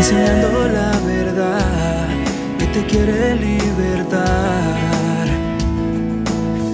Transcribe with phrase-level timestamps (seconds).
[0.00, 2.08] enseñando la verdad
[2.58, 5.26] que te quiere libertar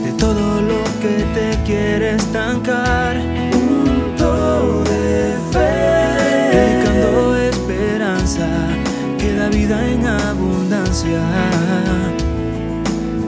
[0.05, 3.17] de todo lo que te quiere estancar.
[3.51, 5.73] Punto de fe,
[6.53, 8.49] predicando esperanza
[9.19, 11.21] que da vida en abundancia.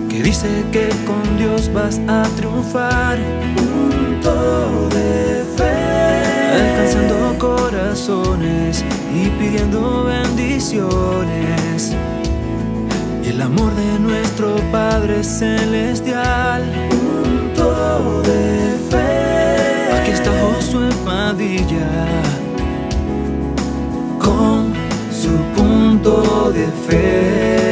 [0.09, 3.19] Que dice que con Dios vas a triunfar.
[3.57, 5.28] Punto de
[9.15, 11.97] y pidiendo bendiciones.
[13.25, 19.93] Y el amor de nuestro Padre Celestial, punto de fe.
[20.01, 22.07] Aquí está Josué Padilla
[24.19, 24.73] con
[25.11, 27.68] su punto de fe.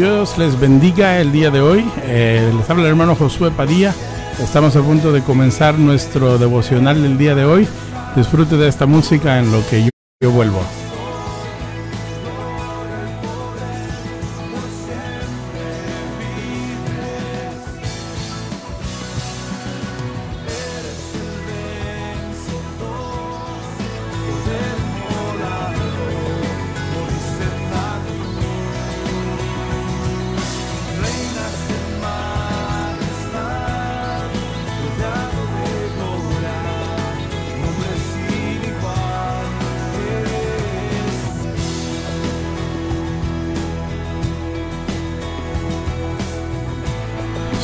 [0.00, 1.84] Dios les bendiga el día de hoy.
[2.04, 3.94] Eh, les habla el hermano Josué Padilla.
[4.42, 7.68] Estamos a punto de comenzar nuestro devocional del día de hoy.
[8.16, 9.90] Disfrute de esta música en lo que yo,
[10.22, 10.64] yo vuelvo.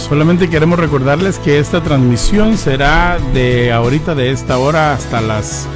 [0.09, 5.67] Solamente queremos recordarles que esta transmisión será de ahorita de esta hora hasta las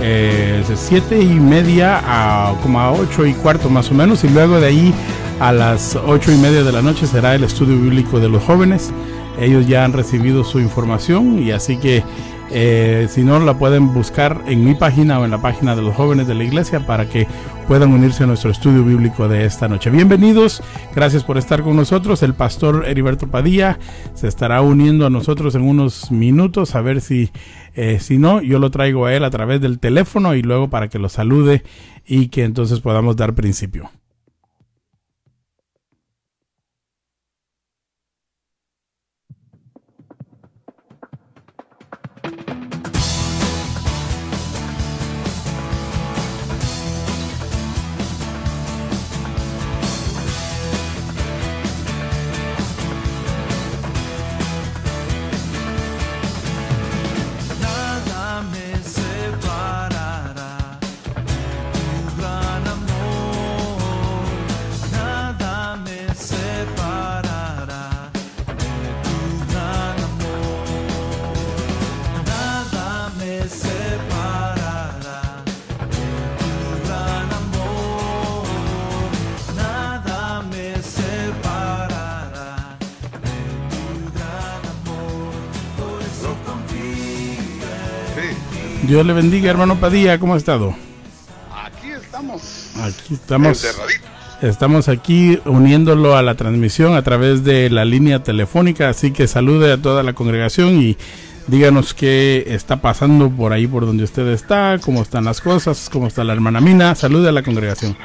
[0.00, 4.60] eh, siete y media a como a ocho y cuarto más o menos y luego
[4.60, 4.94] de ahí
[5.40, 8.92] a las ocho y media de la noche será el estudio bíblico de los jóvenes.
[9.40, 12.04] Ellos ya han recibido su información y así que
[12.52, 15.96] eh, si no la pueden buscar en mi página o en la página de los
[15.96, 17.26] jóvenes de la iglesia para que
[17.70, 19.90] puedan unirse a nuestro estudio bíblico de esta noche.
[19.90, 20.60] Bienvenidos,
[20.92, 22.20] gracias por estar con nosotros.
[22.24, 23.78] El pastor Heriberto Padilla
[24.12, 27.30] se estará uniendo a nosotros en unos minutos a ver si,
[27.76, 30.88] eh, si no, yo lo traigo a él a través del teléfono y luego para
[30.88, 31.62] que lo salude
[32.04, 33.88] y que entonces podamos dar principio.
[88.90, 90.74] Dios le bendiga, hermano Padilla, ¿cómo ha estado?
[91.54, 92.72] Aquí estamos.
[92.82, 93.64] Aquí estamos.
[94.42, 99.72] Estamos aquí uniéndolo a la transmisión a través de la línea telefónica, así que salude
[99.72, 100.96] a toda la congregación y
[101.46, 106.08] díganos qué está pasando por ahí por donde usted está, cómo están las cosas, cómo
[106.08, 106.96] está la hermana Mina.
[106.96, 107.96] Salude a la congregación.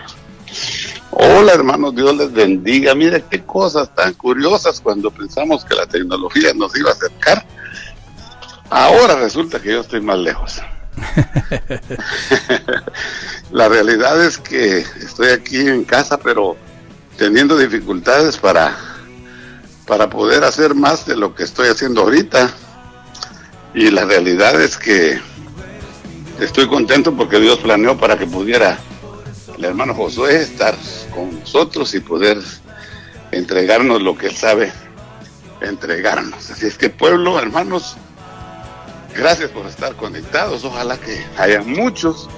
[1.09, 2.93] Hola hermanos, Dios les bendiga.
[2.93, 7.43] Mire qué cosas tan curiosas cuando pensamos que la tecnología nos iba a acercar.
[8.69, 10.61] Ahora resulta que yo estoy más lejos.
[13.51, 16.57] la realidad es que estoy aquí en casa, pero
[17.18, 18.77] teniendo dificultades para,
[19.86, 22.53] para poder hacer más de lo que estoy haciendo ahorita.
[23.74, 25.19] Y la realidad es que
[26.39, 28.77] estoy contento porque Dios planeó para que pudiera
[29.57, 30.75] el hermano Josué estar
[31.13, 32.42] con nosotros y poder
[33.31, 34.71] entregarnos lo que él sabe
[35.62, 36.50] entregarnos.
[36.50, 37.97] Así es que pueblo, hermanos,
[39.15, 40.63] gracias por estar conectados.
[40.63, 42.29] Ojalá que haya muchos.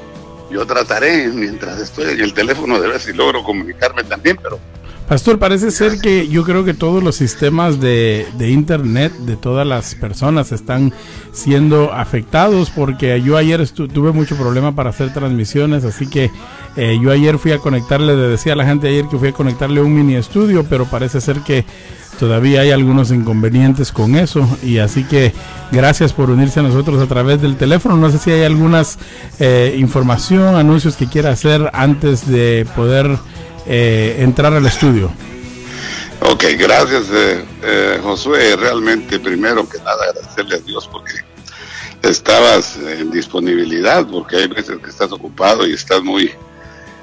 [0.49, 4.59] Yo trataré mientras estoy en el teléfono de ver si logro comunicarme también, pero
[5.07, 9.65] Pastor, parece ser que yo creo que todos los sistemas de, de, internet de todas
[9.65, 10.91] las personas están
[11.31, 16.29] siendo afectados porque yo ayer tuve mucho problema para hacer transmisiones, así que
[16.75, 19.31] eh, yo ayer fui a conectarle, le decía a la gente ayer que fui a
[19.31, 21.63] conectarle un mini estudio, pero parece ser que
[22.19, 25.31] todavía hay algunos inconvenientes con eso y así que
[25.71, 27.95] gracias por unirse a nosotros a través del teléfono.
[27.95, 28.99] No sé si hay algunas
[29.39, 33.17] eh, información, anuncios que quiera hacer antes de poder
[33.67, 35.11] eh, entrar al estudio.
[36.21, 38.55] Ok, gracias eh, eh, Josué.
[38.55, 41.13] Realmente primero que nada agradecerle a Dios porque
[42.01, 46.31] estabas en disponibilidad, porque hay veces que estás ocupado y estás muy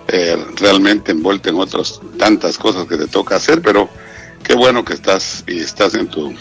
[0.09, 3.89] eh, realmente envuelto en otras tantas cosas que te toca hacer, pero
[4.43, 6.35] qué bueno que estás y estás en tu,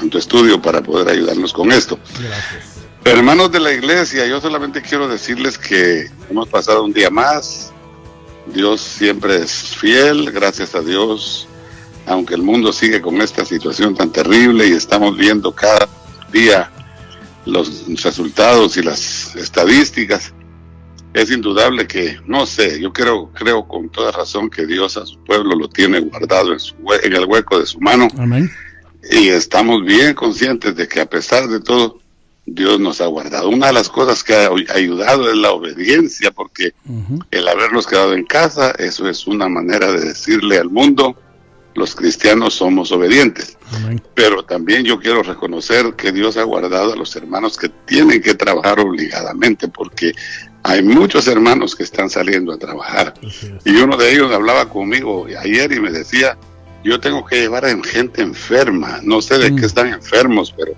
[0.00, 1.98] en tu estudio para poder ayudarnos con esto.
[2.18, 2.74] Gracias.
[3.04, 7.73] Hermanos de la iglesia, yo solamente quiero decirles que hemos pasado un día más,
[8.46, 11.48] Dios siempre es fiel, gracias a Dios,
[12.06, 15.88] aunque el mundo sigue con esta situación tan terrible y estamos viendo cada
[16.30, 16.70] día
[17.46, 20.32] los resultados y las estadísticas,
[21.14, 25.22] es indudable que, no sé, yo creo, creo con toda razón que Dios a su
[25.22, 28.08] pueblo lo tiene guardado en, su, en el hueco de su mano.
[28.18, 28.50] Amén.
[29.10, 32.00] Y estamos bien conscientes de que a pesar de todo,
[32.46, 33.48] Dios nos ha guardado.
[33.48, 36.74] Una de las cosas que ha ayudado es la obediencia, porque
[37.30, 41.16] el habernos quedado en casa, eso es una manera de decirle al mundo,
[41.74, 43.56] los cristianos somos obedientes.
[44.14, 48.34] Pero también yo quiero reconocer que Dios ha guardado a los hermanos que tienen que
[48.34, 50.12] trabajar obligadamente, porque
[50.62, 53.14] hay muchos hermanos que están saliendo a trabajar.
[53.64, 56.38] Y uno de ellos hablaba conmigo ayer y me decía,
[56.84, 59.64] yo tengo que llevar a gente enferma, no sé de qué mm.
[59.64, 60.74] están enfermos, pero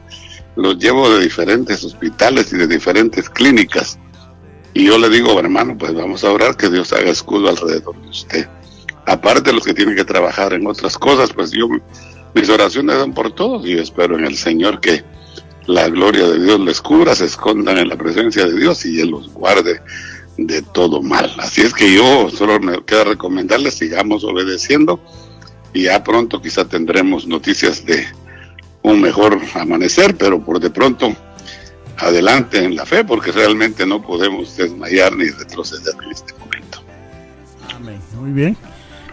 [0.56, 3.98] los llevo de diferentes hospitales y de diferentes clínicas.
[4.74, 8.08] Y yo le digo, hermano, pues vamos a orar que Dios haga escudo alrededor de
[8.08, 8.48] usted.
[9.06, 11.68] Aparte los que tienen que trabajar en otras cosas, pues yo,
[12.34, 15.04] mis oraciones son por todos y espero en el Señor que
[15.66, 19.10] la gloria de Dios les cubra, se escondan en la presencia de Dios y Él
[19.10, 19.80] los guarde
[20.36, 21.32] de todo mal.
[21.38, 25.00] Así es que yo solo me queda recomendarles, sigamos obedeciendo
[25.72, 28.06] y ya pronto quizá tendremos noticias de
[28.86, 31.12] un mejor amanecer, pero por de pronto
[31.98, 36.82] adelante en la fe, porque realmente no podemos desmayar ni retroceder en este momento.
[37.74, 38.00] Amén.
[38.20, 38.56] Muy bien.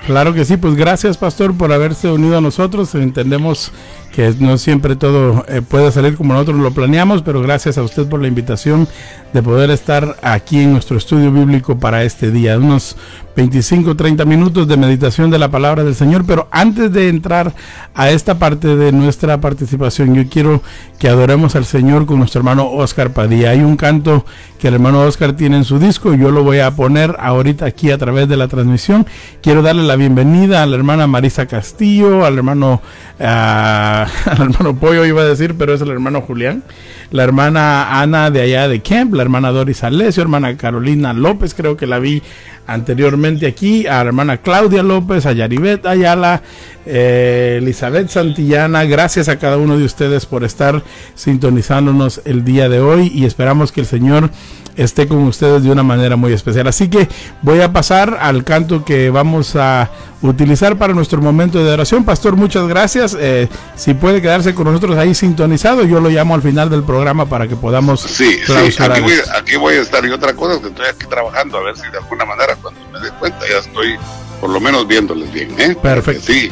[0.05, 2.93] Claro que sí, pues gracias pastor por haberse unido a nosotros.
[2.93, 3.71] Entendemos
[4.13, 8.07] que no siempre todo eh, puede salir como nosotros lo planeamos, pero gracias a usted
[8.07, 8.87] por la invitación
[9.33, 12.59] de poder estar aquí en nuestro estudio bíblico para este día.
[12.59, 12.95] Unos
[13.35, 17.51] 25, 30 minutos de meditación de la palabra del Señor, pero antes de entrar
[17.95, 20.61] a esta parte de nuestra participación, yo quiero
[20.99, 23.49] que adoremos al Señor con nuestro hermano Oscar Padilla.
[23.49, 24.23] Hay un canto
[24.59, 27.89] que el hermano Oscar tiene en su disco, yo lo voy a poner ahorita aquí
[27.89, 29.07] a través de la transmisión.
[29.41, 32.81] Quiero darle la bienvenida a la hermana Marisa Castillo, al hermano...
[33.19, 36.63] Uh, al hermano Pollo iba a decir, pero es el hermano Julián,
[37.11, 41.77] la hermana Ana de allá de Kemp, la hermana Doris Alessio, hermana Carolina López, creo
[41.77, 42.21] que la vi
[42.65, 46.41] anteriormente aquí, a la hermana Claudia López, a Yaribet Ayala,
[46.85, 50.81] eh, Elizabeth Santillana, gracias a cada uno de ustedes por estar
[51.15, 54.29] sintonizándonos el día de hoy y esperamos que el Señor
[54.75, 56.67] esté con ustedes de una manera muy especial.
[56.67, 57.07] Así que
[57.41, 59.89] voy a pasar al canto que vamos a
[60.21, 62.03] utilizar para nuestro momento de oración.
[62.05, 63.15] Pastor, muchas gracias.
[63.19, 67.25] Eh, si puede quedarse con nosotros ahí sintonizado, yo lo llamo al final del programa
[67.25, 68.01] para que podamos.
[68.01, 70.05] Sí, sí aquí, voy, aquí voy a estar.
[70.05, 72.99] Y otra cosa que estoy aquí trabajando, a ver si de alguna manera cuando me
[72.99, 73.95] dé cuenta ya estoy
[74.39, 75.55] por lo menos viéndoles bien.
[75.59, 75.75] ¿eh?
[75.81, 76.23] Perfecto.
[76.25, 76.51] Sí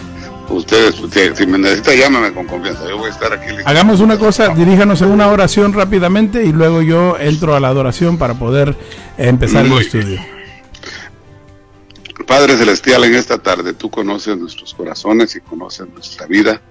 [0.54, 0.96] ustedes,
[1.36, 2.88] si me necesita, llámame con confianza.
[2.88, 3.48] Yo voy a estar aquí.
[3.66, 8.18] Hagamos una cosa, diríjanos en una oración rápidamente y luego yo entro a la adoración
[8.18, 8.76] para poder
[9.18, 10.22] empezar el estudio.
[12.28, 16.62] Padre Celestial, en esta tarde tú conoces nuestros corazones y conoces nuestra vida.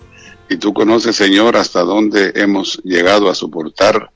[0.48, 4.10] Y tú conoces, Señor, hasta dónde hemos llegado a soportar,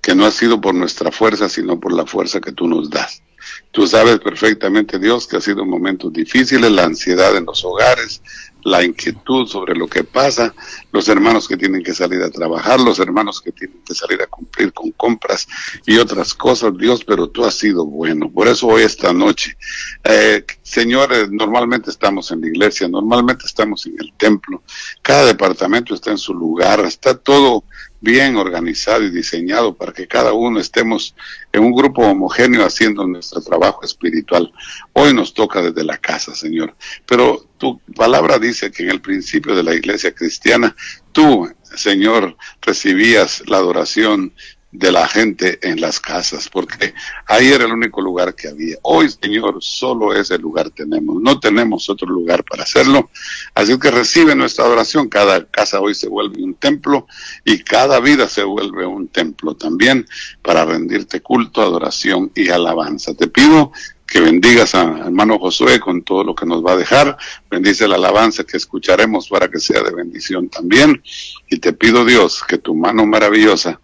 [0.00, 3.22] que no ha sido por nuestra fuerza, sino por la fuerza que tú nos das.
[3.70, 8.22] Tú sabes perfectamente, Dios, que ha sido momentos difíciles, la ansiedad en los hogares,
[8.66, 10.52] la inquietud sobre lo que pasa,
[10.90, 14.26] los hermanos que tienen que salir a trabajar, los hermanos que tienen que salir a
[14.26, 15.46] cumplir con compras
[15.86, 18.28] y otras cosas, Dios, pero tú has sido bueno.
[18.28, 19.56] Por eso hoy esta noche,
[20.02, 24.64] eh, señores, normalmente estamos en la iglesia, normalmente estamos en el templo,
[25.00, 27.62] cada departamento está en su lugar, está todo
[28.00, 31.14] bien organizado y diseñado para que cada uno estemos
[31.56, 34.52] en un grupo homogéneo haciendo nuestro trabajo espiritual.
[34.92, 36.76] Hoy nos toca desde la casa, Señor.
[37.06, 40.76] Pero tu palabra dice que en el principio de la iglesia cristiana,
[41.12, 44.34] tú, Señor, recibías la adoración
[44.72, 46.92] de la gente en las casas, porque
[47.26, 48.76] ahí era el único lugar que había.
[48.82, 53.10] Hoy, Señor, solo ese lugar tenemos, no tenemos otro lugar para hacerlo.
[53.54, 55.08] Así que recibe nuestra adoración.
[55.08, 57.06] Cada casa hoy se vuelve un templo
[57.44, 60.06] y cada vida se vuelve un templo también
[60.42, 63.14] para rendirte culto, adoración y alabanza.
[63.14, 63.72] Te pido
[64.06, 67.16] que bendigas a hermano Josué con todo lo que nos va a dejar.
[67.50, 71.02] Bendice la alabanza que escucharemos para que sea de bendición también.
[71.48, 73.80] Y te pido, Dios, que tu mano maravillosa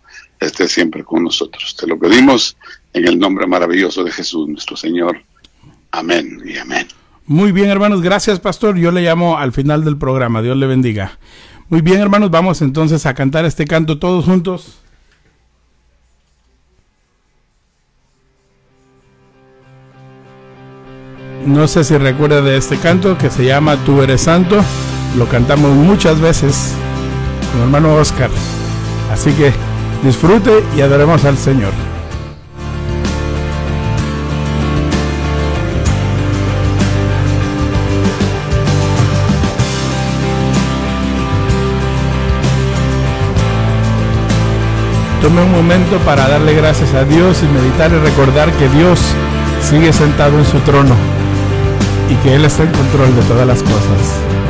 [0.46, 1.76] esté siempre con nosotros.
[1.76, 2.56] Te lo pedimos
[2.92, 5.22] en el nombre maravilloso de Jesús, nuestro Señor.
[5.90, 6.86] Amén y amén.
[7.26, 8.76] Muy bien, hermanos, gracias, pastor.
[8.76, 10.42] Yo le llamo al final del programa.
[10.42, 11.18] Dios le bendiga.
[11.68, 14.78] Muy bien, hermanos, vamos entonces a cantar este canto todos juntos.
[21.46, 24.62] No sé si recuerda de este canto que se llama Tú eres santo.
[25.16, 26.74] Lo cantamos muchas veces
[27.52, 28.30] con hermano Oscar.
[29.10, 29.52] Así que
[30.02, 31.72] Disfrute y adoremos al Señor.
[45.22, 48.98] Tome un momento para darle gracias a Dios y meditar y recordar que Dios
[49.62, 50.96] sigue sentado en su trono
[52.10, 54.41] y que Él está en control de todas las cosas.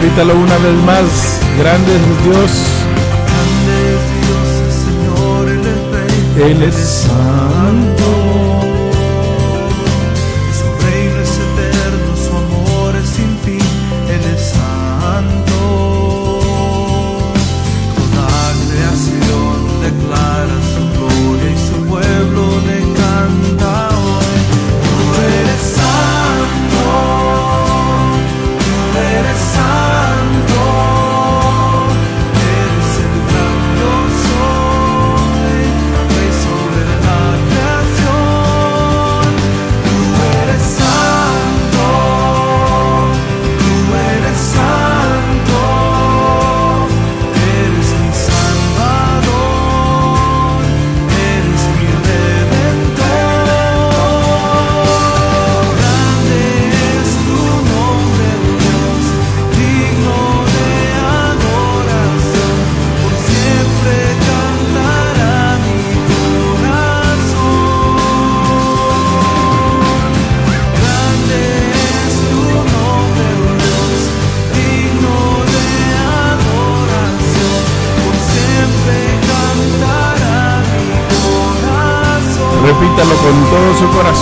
[0.00, 1.40] Repítalo una vez más.
[1.58, 2.50] Grande es Dios.
[3.26, 6.42] Grande es Dios, el Señor, Él es.
[6.42, 7.06] Él es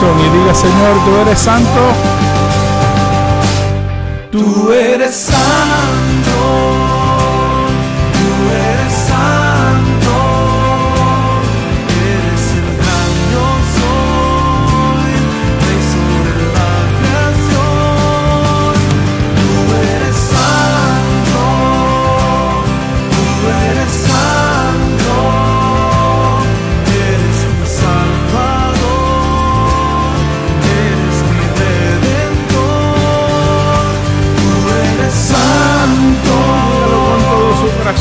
[0.01, 1.81] y diga, Señor, tú eres santo.
[4.31, 6.08] Tú eres santo,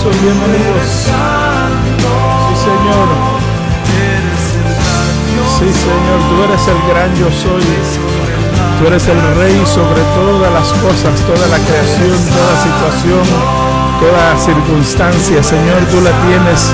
[0.08, 0.88] Bienvenidos.
[0.88, 3.08] Sí, Señor.
[5.60, 6.20] Sí, Señor.
[6.30, 7.68] Tú eres el gran yo soy.
[8.80, 13.26] Tú eres el rey sobre todas las cosas, toda la creación, toda situación,
[14.00, 15.44] toda circunstancia.
[15.44, 16.72] Señor, tú la tienes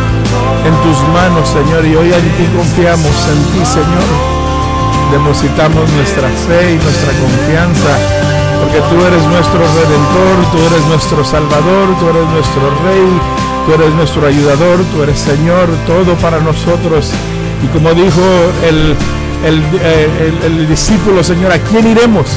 [0.67, 4.09] en tus manos, Señor, y hoy en ti confiamos, en ti, Señor.
[5.11, 7.97] Depositamos nuestra fe y nuestra confianza,
[8.63, 13.19] porque tú eres nuestro redentor, tú eres nuestro salvador, tú eres nuestro rey,
[13.65, 17.11] tú eres nuestro ayudador, tú eres Señor, todo para nosotros.
[17.61, 18.21] Y como dijo
[18.65, 18.95] el,
[19.45, 22.27] el, eh, el discípulo, Señor, ¿a quién iremos?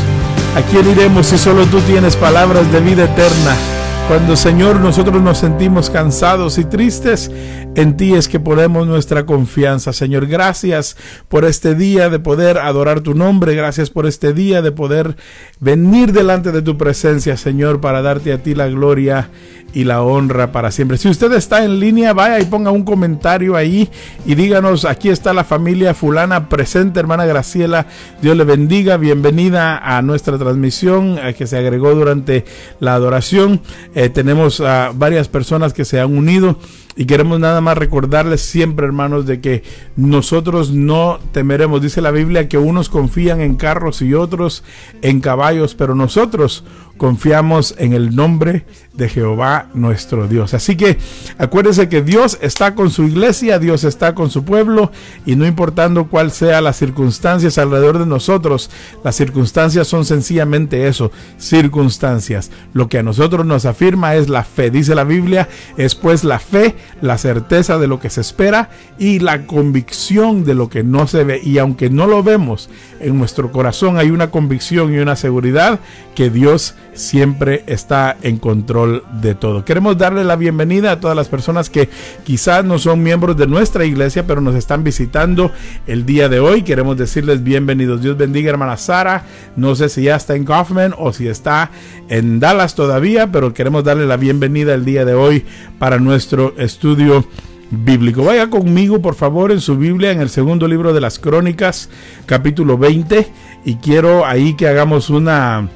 [0.56, 3.75] ¿A quién iremos si solo tú tienes palabras de vida eterna?
[4.08, 7.28] Cuando Señor nosotros nos sentimos cansados y tristes,
[7.74, 9.92] en ti es que ponemos nuestra confianza.
[9.92, 10.96] Señor, gracias
[11.28, 13.56] por este día de poder adorar tu nombre.
[13.56, 15.16] Gracias por este día de poder
[15.58, 19.28] venir delante de tu presencia, Señor, para darte a ti la gloria
[19.76, 20.96] y la honra para siempre.
[20.96, 23.90] Si usted está en línea, vaya y ponga un comentario ahí
[24.24, 27.86] y díganos, aquí está la familia fulana presente, hermana Graciela,
[28.22, 32.46] Dios le bendiga, bienvenida a nuestra transmisión eh, que se agregó durante
[32.80, 33.60] la adoración.
[33.98, 36.58] Eh, tenemos a varias personas que se han unido.
[36.96, 39.62] Y queremos nada más recordarles siempre, hermanos, de que
[39.96, 41.80] nosotros no temeremos.
[41.80, 44.64] Dice la Biblia que unos confían en carros y otros
[45.00, 46.62] en caballos, pero nosotros
[46.96, 48.64] confiamos en el nombre
[48.96, 50.54] de Jehová nuestro Dios.
[50.54, 50.98] Así que
[51.38, 54.90] acuérdense que Dios está con su iglesia, Dios está con su pueblo
[55.26, 58.70] y no importando cuál sea las circunstancias alrededor de nosotros,
[59.04, 62.50] las circunstancias son sencillamente eso, circunstancias.
[62.72, 66.38] Lo que a nosotros nos afirma es la fe, dice la Biblia, es pues la
[66.38, 71.06] fe, la certeza de lo que se espera y la convicción de lo que no
[71.06, 71.40] se ve.
[71.42, 75.80] Y aunque no lo vemos, en nuestro corazón hay una convicción y una seguridad
[76.14, 79.64] que Dios siempre está en control de todo.
[79.64, 81.88] Queremos darle la bienvenida a todas las personas que
[82.24, 85.52] quizás no son miembros de nuestra iglesia, pero nos están visitando
[85.86, 86.62] el día de hoy.
[86.62, 88.02] Queremos decirles bienvenidos.
[88.02, 89.24] Dios bendiga, hermana Sara.
[89.56, 91.70] No sé si ya está en Kaufman o si está
[92.08, 95.44] en Dallas todavía, pero queremos darle la bienvenida el día de hoy
[95.78, 97.26] para nuestro estudio
[97.70, 98.24] bíblico.
[98.24, 101.88] Vaya conmigo, por favor, en su Biblia, en el segundo libro de las Crónicas,
[102.26, 103.26] capítulo 20,
[103.64, 105.68] y quiero ahí que hagamos una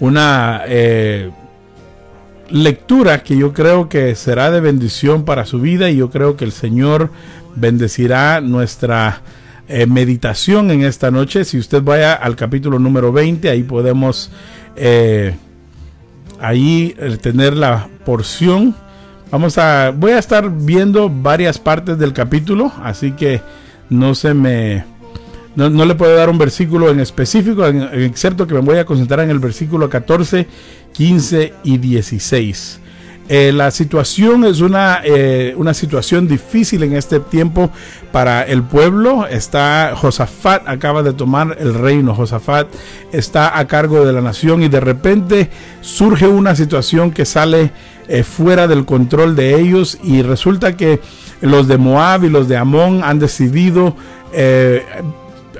[0.00, 1.30] una eh,
[2.50, 6.44] lectura que yo creo que será de bendición para su vida y yo creo que
[6.44, 7.10] el Señor
[7.54, 9.22] bendecirá nuestra
[9.68, 11.44] eh, meditación en esta noche.
[11.44, 14.30] Si usted vaya al capítulo número 20, ahí podemos
[14.76, 15.34] eh,
[16.40, 18.74] ahí tener la porción.
[19.30, 23.40] Vamos a, voy a estar viendo varias partes del capítulo, así que
[23.88, 24.84] no se me
[25.56, 29.30] no, le puedo dar un versículo en específico, excepto que me voy a concentrar en
[29.30, 30.46] el versículo 14,
[30.92, 32.80] 15 y 16.
[33.26, 37.70] Eh, la situación es una, eh, una situación difícil en este tiempo
[38.12, 39.26] para el pueblo.
[39.26, 42.14] Está Josafat, acaba de tomar el reino.
[42.14, 42.66] Josafat
[43.12, 45.48] está a cargo de la nación y de repente
[45.80, 47.70] surge una situación que sale
[48.08, 51.00] eh, fuera del control de ellos y resulta que
[51.40, 53.96] los de Moab y los de Amón han decidido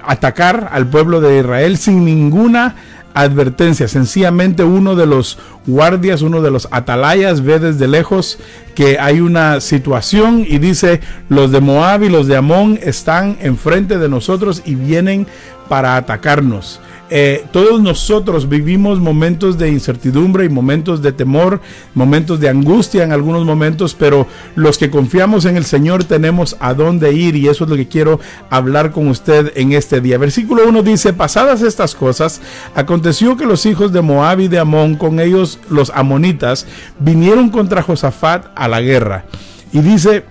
[0.07, 2.75] atacar al pueblo de Israel sin ninguna
[3.15, 3.89] advertencia.
[3.89, 8.39] Sencillamente uno de los guardias, uno de los atalayas ve desde lejos
[8.75, 13.99] que hay una situación y dice, los de Moab y los de Amón están enfrente
[13.99, 15.27] de nosotros y vienen
[15.69, 16.81] para atacarnos.
[17.11, 21.61] Eh, todos nosotros vivimos momentos de incertidumbre y momentos de temor,
[21.95, 26.73] momentos de angustia en algunos momentos, pero los que confiamos en el Señor tenemos a
[26.73, 30.17] dónde ir y eso es lo que quiero hablar con usted en este día.
[30.17, 32.41] Versículo 1 dice, pasadas estas cosas,
[32.75, 36.67] aconteció que los hijos de Moab y de Amón, con ellos los amonitas,
[36.99, 39.27] vinieron contra Josafat a la guerra.
[39.73, 40.25] Y dice,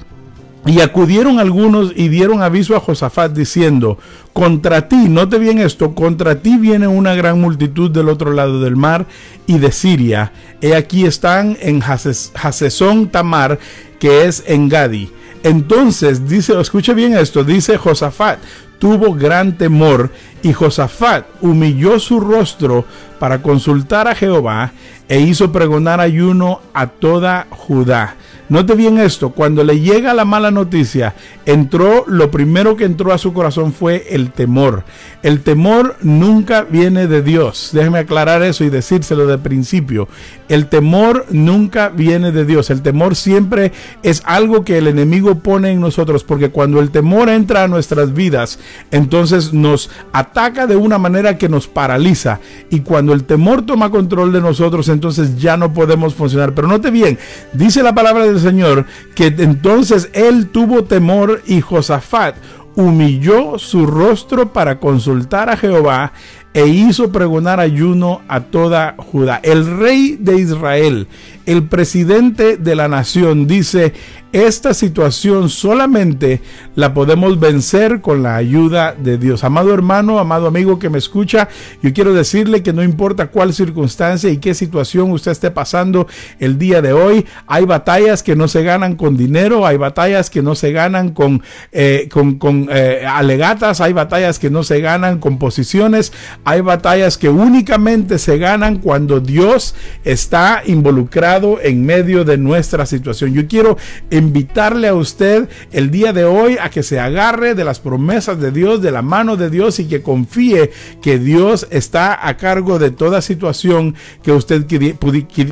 [0.65, 3.97] y acudieron algunos y dieron aviso a Josafat diciendo,
[4.31, 8.75] contra ti, note bien esto, contra ti viene una gran multitud del otro lado del
[8.75, 9.05] mar
[9.45, 10.31] y de Siria.
[10.61, 13.59] He aquí están en Hasesón Tamar,
[13.99, 15.11] que es en Gadi.
[15.43, 18.39] Entonces, dice, escuche bien esto, dice Josafat,
[18.79, 20.11] tuvo gran temor
[20.43, 22.85] y Josafat humilló su rostro
[23.17, 24.73] para consultar a Jehová
[25.07, 28.17] e hizo pregonar ayuno a toda Judá.
[28.49, 33.17] Note bien esto, cuando le llega la mala noticia, entró, lo primero que entró a
[33.17, 34.83] su corazón fue el temor.
[35.23, 37.69] El temor nunca viene de Dios.
[37.71, 40.09] Déjeme aclarar eso y decírselo de principio.
[40.49, 42.69] El temor nunca viene de Dios.
[42.69, 43.71] El temor siempre
[44.03, 48.13] es algo que el enemigo pone en nosotros, porque cuando el temor entra a nuestras
[48.13, 48.59] vidas,
[48.91, 52.39] entonces nos ataca de una manera que nos paraliza.
[52.69, 56.53] Y cuando el temor toma control de nosotros, entonces ya no podemos funcionar.
[56.55, 57.19] Pero note bien,
[57.53, 62.35] dice la palabra del Señor que entonces él tuvo temor y Josafat
[62.75, 66.13] humilló su rostro para consultar a Jehová
[66.53, 69.39] e hizo pregonar ayuno a toda Judá.
[69.43, 71.07] El rey de Israel,
[71.45, 73.93] el presidente de la nación, dice,
[74.33, 76.41] esta situación solamente
[76.75, 79.43] la podemos vencer con la ayuda de Dios.
[79.43, 81.49] Amado hermano, amado amigo que me escucha,
[81.83, 86.07] yo quiero decirle que no importa cuál circunstancia y qué situación usted esté pasando
[86.39, 90.41] el día de hoy, hay batallas que no se ganan con dinero, hay batallas que
[90.41, 95.19] no se ganan con, eh, con, con eh, alegatas, hay batallas que no se ganan
[95.19, 96.11] con posiciones,
[96.45, 103.33] hay batallas que únicamente se ganan cuando Dios está involucrado en medio de nuestra situación.
[103.33, 103.77] Yo quiero
[104.09, 108.51] invitarle a usted el día de hoy a que se agarre de las promesas de
[108.51, 112.91] Dios, de la mano de Dios y que confíe que Dios está a cargo de
[112.91, 114.65] toda situación que usted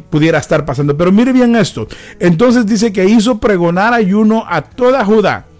[0.09, 0.97] pudiera estar pasando.
[0.97, 1.87] Pero mire bien esto.
[2.19, 5.50] Entonces dice que hizo pregonar ayuno a toda Judá.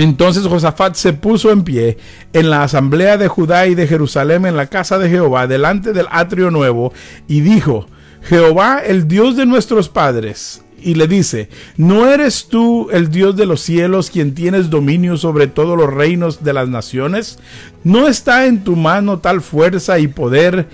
[0.00, 1.98] Entonces Josafat se puso en pie
[2.32, 6.06] en la asamblea de Judá y de Jerusalén en la casa de Jehová, delante del
[6.10, 6.94] atrio nuevo,
[7.28, 7.86] y dijo,
[8.22, 13.44] Jehová, el Dios de nuestros padres, y le dice, ¿no eres tú el Dios de
[13.44, 17.38] los cielos quien tienes dominio sobre todos los reinos de las naciones?
[17.84, 20.66] ¿No está en tu mano tal fuerza y poder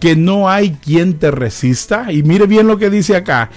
[0.00, 2.10] que no hay quien te resista?
[2.10, 3.48] Y mire bien lo que dice acá.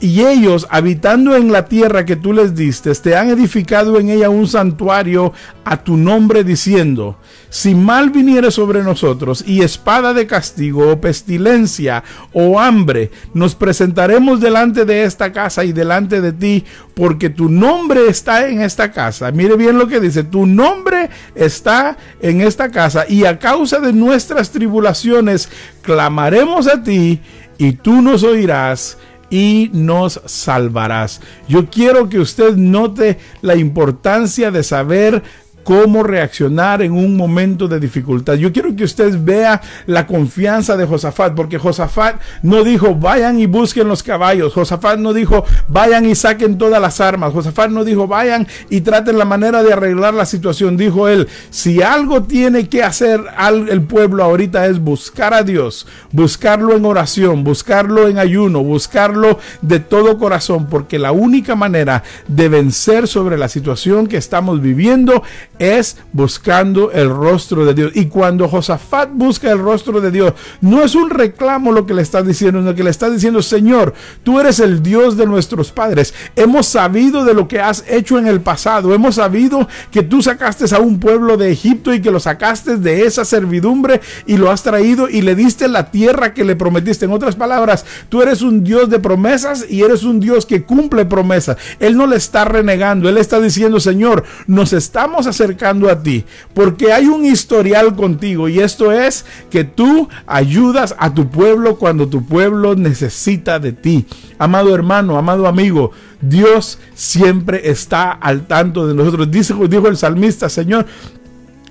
[0.00, 4.30] Y ellos, habitando en la tierra que tú les diste, te han edificado en ella
[4.30, 5.32] un santuario
[5.64, 7.18] a tu nombre, diciendo,
[7.50, 14.40] si mal viniere sobre nosotros y espada de castigo o pestilencia o hambre, nos presentaremos
[14.40, 19.32] delante de esta casa y delante de ti, porque tu nombre está en esta casa.
[19.32, 23.92] Mire bien lo que dice, tu nombre está en esta casa y a causa de
[23.92, 25.48] nuestras tribulaciones
[25.82, 27.20] clamaremos a ti
[27.58, 28.96] y tú nos oirás
[29.30, 31.20] y nos salvarás.
[31.48, 35.22] Yo quiero que usted note la importancia de saber
[35.68, 38.36] cómo reaccionar en un momento de dificultad.
[38.36, 43.44] Yo quiero que usted vea la confianza de Josafat, porque Josafat no dijo vayan y
[43.44, 48.06] busquen los caballos, Josafat no dijo vayan y saquen todas las armas, Josafat no dijo
[48.06, 52.82] vayan y traten la manera de arreglar la situación, dijo él, si algo tiene que
[52.82, 53.20] hacer
[53.68, 59.80] el pueblo ahorita es buscar a Dios, buscarlo en oración, buscarlo en ayuno, buscarlo de
[59.80, 65.22] todo corazón, porque la única manera de vencer sobre la situación que estamos viviendo
[65.58, 67.92] es buscando el rostro de Dios.
[67.94, 72.02] Y cuando Josafat busca el rostro de Dios, no es un reclamo lo que le
[72.02, 76.14] está diciendo, sino que le está diciendo, Señor, tú eres el Dios de nuestros padres.
[76.36, 78.94] Hemos sabido de lo que has hecho en el pasado.
[78.94, 83.06] Hemos sabido que tú sacaste a un pueblo de Egipto y que lo sacaste de
[83.06, 87.04] esa servidumbre y lo has traído y le diste la tierra que le prometiste.
[87.04, 91.04] En otras palabras, tú eres un Dios de promesas y eres un Dios que cumple
[91.04, 91.56] promesas.
[91.80, 96.24] Él no le está renegando, él está diciendo, Señor, nos estamos acercando acercando a ti,
[96.54, 102.08] porque hay un historial contigo y esto es que tú ayudas a tu pueblo cuando
[102.08, 104.06] tu pueblo necesita de ti.
[104.38, 109.30] Amado hermano, amado amigo, Dios siempre está al tanto de nosotros.
[109.30, 110.86] Dice, dijo el salmista, Señor,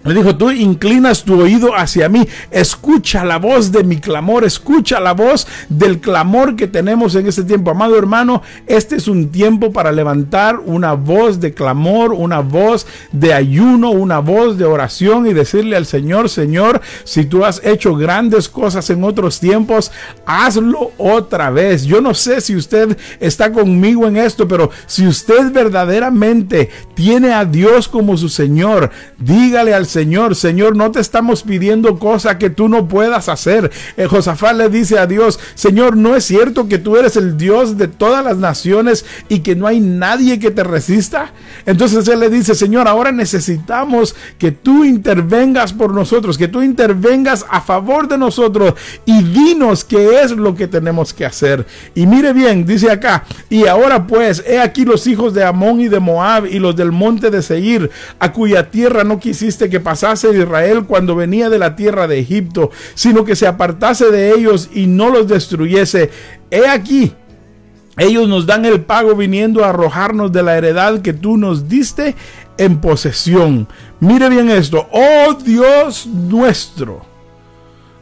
[0.07, 4.99] le dijo, tú inclinas tu oído hacia mí, escucha la voz de mi clamor, escucha
[4.99, 7.71] la voz del clamor que tenemos en este tiempo.
[7.71, 13.33] Amado hermano, este es un tiempo para levantar una voz de clamor, una voz de
[13.33, 18.49] ayuno, una voz de oración y decirle al Señor, Señor, si tú has hecho grandes
[18.49, 19.91] cosas en otros tiempos,
[20.25, 21.83] hazlo otra vez.
[21.83, 27.45] Yo no sé si usted está conmigo en esto, pero si usted verdaderamente tiene a
[27.45, 32.51] Dios como su Señor, dígale al Señor, Señor, Señor, no te estamos pidiendo cosa que
[32.51, 33.71] tú no puedas hacer.
[33.97, 37.79] Eh, Josafat le dice a Dios, Señor, no es cierto que tú eres el Dios
[37.79, 41.33] de todas las naciones y que no hay nadie que te resista.
[41.65, 47.43] Entonces él le dice, Señor, ahora necesitamos que tú intervengas por nosotros, que tú intervengas
[47.49, 51.65] a favor de nosotros y dinos qué es lo que tenemos que hacer.
[51.95, 55.87] Y mire bien, dice acá, y ahora pues, he aquí los hijos de Amón y
[55.87, 60.37] de Moab y los del monte de Seir, a cuya tierra no quisiste que pasase
[60.37, 64.87] Israel cuando venía de la tierra de Egipto, sino que se apartase de ellos y
[64.87, 66.09] no los destruyese.
[66.51, 67.13] He aquí,
[67.97, 72.15] ellos nos dan el pago viniendo a arrojarnos de la heredad que tú nos diste
[72.57, 73.67] en posesión.
[73.99, 77.01] Mire bien esto, oh Dios nuestro,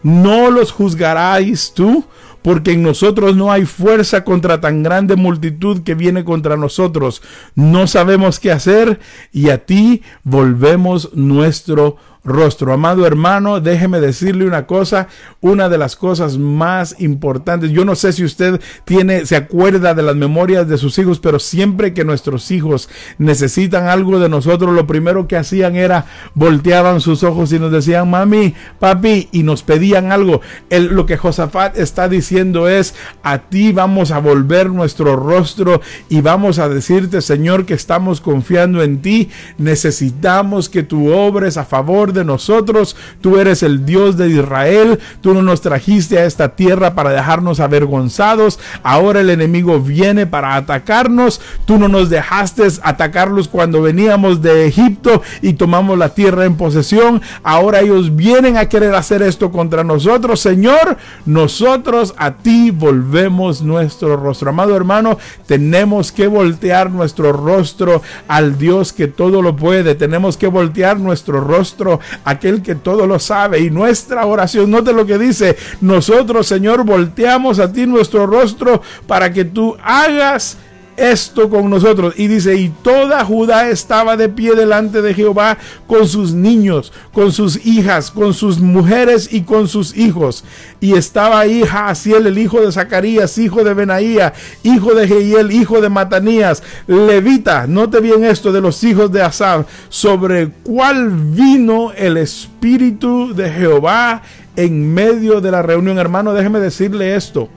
[0.03, 2.03] no los juzgaráis tú
[2.45, 7.23] porque en nosotros no hay fuerza contra tan grande multitud que viene contra nosotros.
[7.55, 8.99] No sabemos qué hacer
[9.34, 12.73] y a ti volvemos nuestro rostro.
[12.73, 15.07] Amado hermano, déjeme decirle una cosa,
[15.41, 17.71] una de las cosas más importantes.
[17.71, 21.39] Yo no sé si usted tiene, se acuerda de las memorias de sus hijos, pero
[21.39, 27.23] siempre que nuestros hijos necesitan algo de nosotros, lo primero que hacían era volteaban sus
[27.23, 30.41] ojos y nos decían, mami, papi, y nos pedían algo.
[30.69, 36.59] lo que Josafat está diciendo es, a ti vamos a volver nuestro rostro y vamos
[36.59, 39.29] a decirte, Señor, que estamos confiando en ti.
[39.57, 42.95] Necesitamos que tú obres a favor de nosotros.
[43.21, 44.99] Tú eres el Dios de Israel.
[45.21, 48.60] Tú no nos trajiste a esta tierra para dejarnos avergonzados.
[48.82, 51.41] Ahora el enemigo viene para atacarnos.
[51.65, 57.21] Tú no nos dejaste atacarlos cuando veníamos de Egipto y tomamos la tierra en posesión.
[57.43, 60.39] Ahora ellos vienen a querer hacer esto contra nosotros.
[60.39, 64.49] Señor, nosotros a ti volvemos nuestro rostro.
[64.49, 69.95] Amado hermano, tenemos que voltear nuestro rostro al Dios que todo lo puede.
[69.95, 73.59] Tenemos que voltear nuestro rostro aquel que todo lo sabe.
[73.59, 79.31] Y nuestra oración, note lo que dice, nosotros Señor volteamos a ti nuestro rostro para
[79.31, 80.57] que tú hagas
[80.97, 82.13] esto con nosotros.
[82.17, 87.31] Y dice, y toda Judá estaba de pie delante de Jehová con sus niños, con
[87.31, 90.43] sus hijas, con sus mujeres y con sus hijos.
[90.79, 95.81] Y estaba ahí Jaasiel, el hijo de Zacarías, hijo de Benaía, hijo de Jehiel, hijo
[95.81, 97.67] de Matanías, levita.
[97.67, 104.21] Note bien esto de los hijos de Asab, sobre cuál vino el Espíritu de Jehová
[104.55, 105.97] en medio de la reunión.
[105.97, 107.49] Hermano, déjeme decirle esto.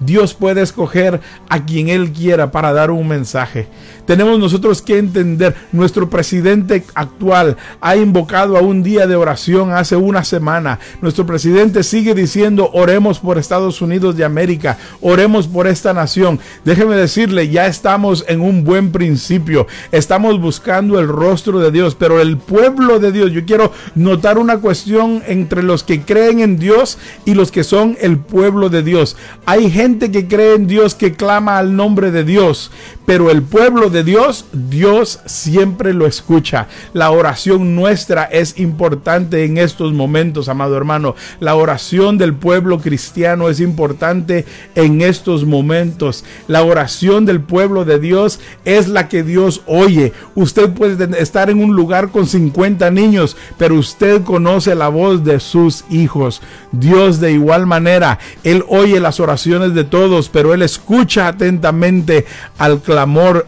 [0.00, 3.68] Dios puede escoger a quien Él quiera para dar un mensaje.
[4.06, 9.94] Tenemos nosotros que entender, nuestro presidente actual ha invocado a un día de oración hace
[9.94, 10.80] una semana.
[11.00, 16.40] Nuestro presidente sigue diciendo, oremos por Estados Unidos de América, oremos por esta nación.
[16.64, 19.66] Déjeme decirle, ya estamos en un buen principio.
[19.92, 24.58] Estamos buscando el rostro de Dios, pero el pueblo de Dios, yo quiero notar una
[24.58, 29.16] cuestión entre los que creen en Dios y los que son el pueblo de Dios.
[29.46, 32.70] Hay gente que cree en Dios, que clama al nombre de Dios,
[33.10, 36.68] pero el pueblo de Dios, Dios siempre lo escucha.
[36.92, 41.16] La oración nuestra es importante en estos momentos, amado hermano.
[41.40, 44.44] La oración del pueblo cristiano es importante
[44.76, 46.24] en estos momentos.
[46.46, 50.12] La oración del pueblo de Dios es la que Dios oye.
[50.36, 55.40] Usted puede estar en un lugar con 50 niños, pero usted conoce la voz de
[55.40, 56.42] sus hijos.
[56.70, 62.24] Dios de igual manera, Él oye las oraciones de todos, pero Él escucha atentamente
[62.56, 62.99] al clamor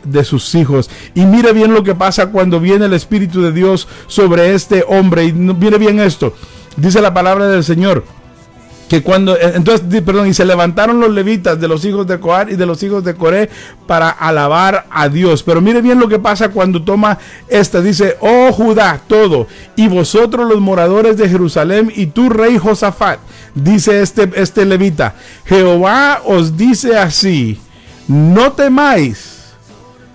[0.04, 0.90] de sus hijos.
[1.14, 5.24] Y mire bien lo que pasa cuando viene el Espíritu de Dios sobre este hombre.
[5.24, 6.34] Y mire bien esto.
[6.76, 8.04] Dice la palabra del Señor
[8.92, 12.50] que cuando eh, entonces perdón y se levantaron los levitas de los hijos de Coar
[12.52, 13.48] y de los hijos de Coré
[13.86, 18.52] para alabar a Dios pero mire bien lo que pasa cuando toma esta dice oh
[18.52, 23.18] Judá todo y vosotros los moradores de Jerusalén y tu rey Josafat
[23.54, 25.14] dice este este levita
[25.46, 27.58] Jehová os dice así
[28.08, 29.32] no temáis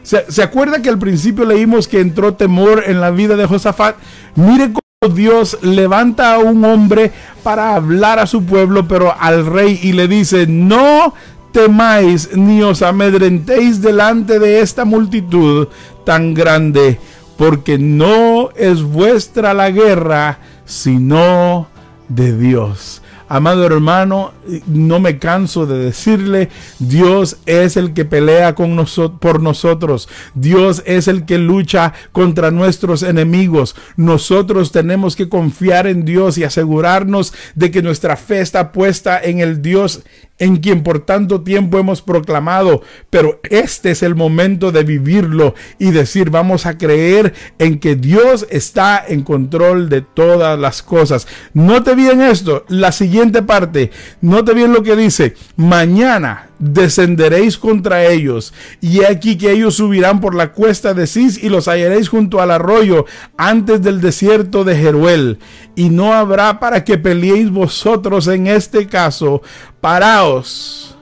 [0.08, 3.98] ¿Se, ¿Se acuerda que al principio leímos que entró temor en la vida de Josafat?
[4.36, 7.12] Mire cómo Dios levanta a un hombre
[7.44, 11.14] para hablar a su pueblo, pero al rey y le dice, no
[11.52, 15.68] temáis ni os amedrentéis delante de esta multitud
[16.06, 17.02] tan grande,
[17.38, 21.68] porque no es vuestra la guerra, sino
[22.08, 23.02] de Dios.
[23.30, 24.32] Amado hermano,
[24.68, 26.48] no me canso de decirle,
[26.80, 30.08] Dios es el que pelea con nosotros, por nosotros.
[30.34, 33.76] Dios es el que lucha contra nuestros enemigos.
[33.98, 39.40] Nosotros tenemos que confiar en Dios y asegurarnos de que nuestra fe está puesta en
[39.40, 40.04] el Dios
[40.40, 45.90] en quien por tanto tiempo hemos proclamado, pero este es el momento de vivirlo y
[45.90, 51.28] decir, vamos a creer en que Dios está en control de todas las cosas.
[51.56, 58.54] Note bien esto, la siguiente parte, note bien lo que dice, mañana descenderéis contra ellos,
[58.82, 62.52] y aquí que ellos subirán por la cuesta de Cis y los hallaréis junto al
[62.52, 63.06] arroyo
[63.38, 65.40] antes del desierto de Jeruel,
[65.76, 69.42] y no habrá para que peleéis vosotros en este caso,
[69.82, 70.96] paraos,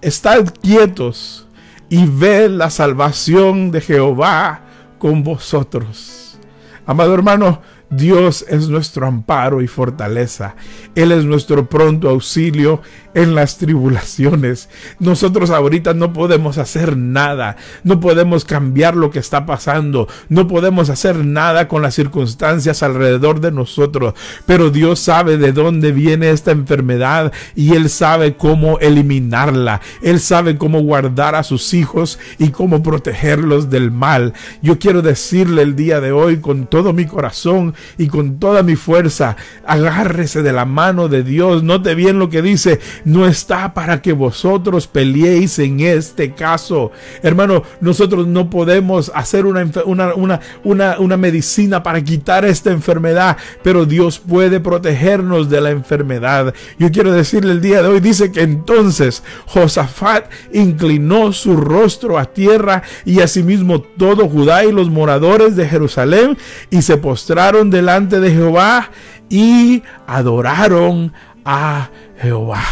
[0.00, 1.46] estad quietos
[1.88, 4.60] y ved la salvación de Jehová
[4.98, 6.38] con vosotros.
[6.86, 10.54] Amado hermano, Dios es nuestro amparo y fortaleza.
[10.94, 12.82] Él es nuestro pronto auxilio
[13.14, 14.68] en las tribulaciones.
[15.00, 17.56] Nosotros ahorita no podemos hacer nada.
[17.82, 20.06] No podemos cambiar lo que está pasando.
[20.28, 24.14] No podemos hacer nada con las circunstancias alrededor de nosotros.
[24.46, 29.80] Pero Dios sabe de dónde viene esta enfermedad y Él sabe cómo eliminarla.
[30.00, 34.32] Él sabe cómo guardar a sus hijos y cómo protegerlos del mal.
[34.62, 38.76] Yo quiero decirle el día de hoy con todo mi corazón y con toda mi
[38.76, 39.36] fuerza.
[39.66, 41.62] Agárrese de la mano de Dios.
[41.62, 42.80] Note bien lo que dice.
[43.04, 46.92] No está para que vosotros peleéis en este caso.
[47.22, 53.86] Hermano, nosotros no podemos hacer una, una, una, una medicina para quitar esta enfermedad, pero
[53.86, 56.54] Dios puede protegernos de la enfermedad.
[56.78, 62.26] Yo quiero decirle el día de hoy, dice que entonces Josafat inclinó su rostro a
[62.26, 66.36] tierra y asimismo todo Judá y los moradores de Jerusalén
[66.70, 68.90] y se postraron delante de Jehová
[69.28, 71.12] y adoraron
[71.44, 71.88] a
[72.20, 72.62] Jehová.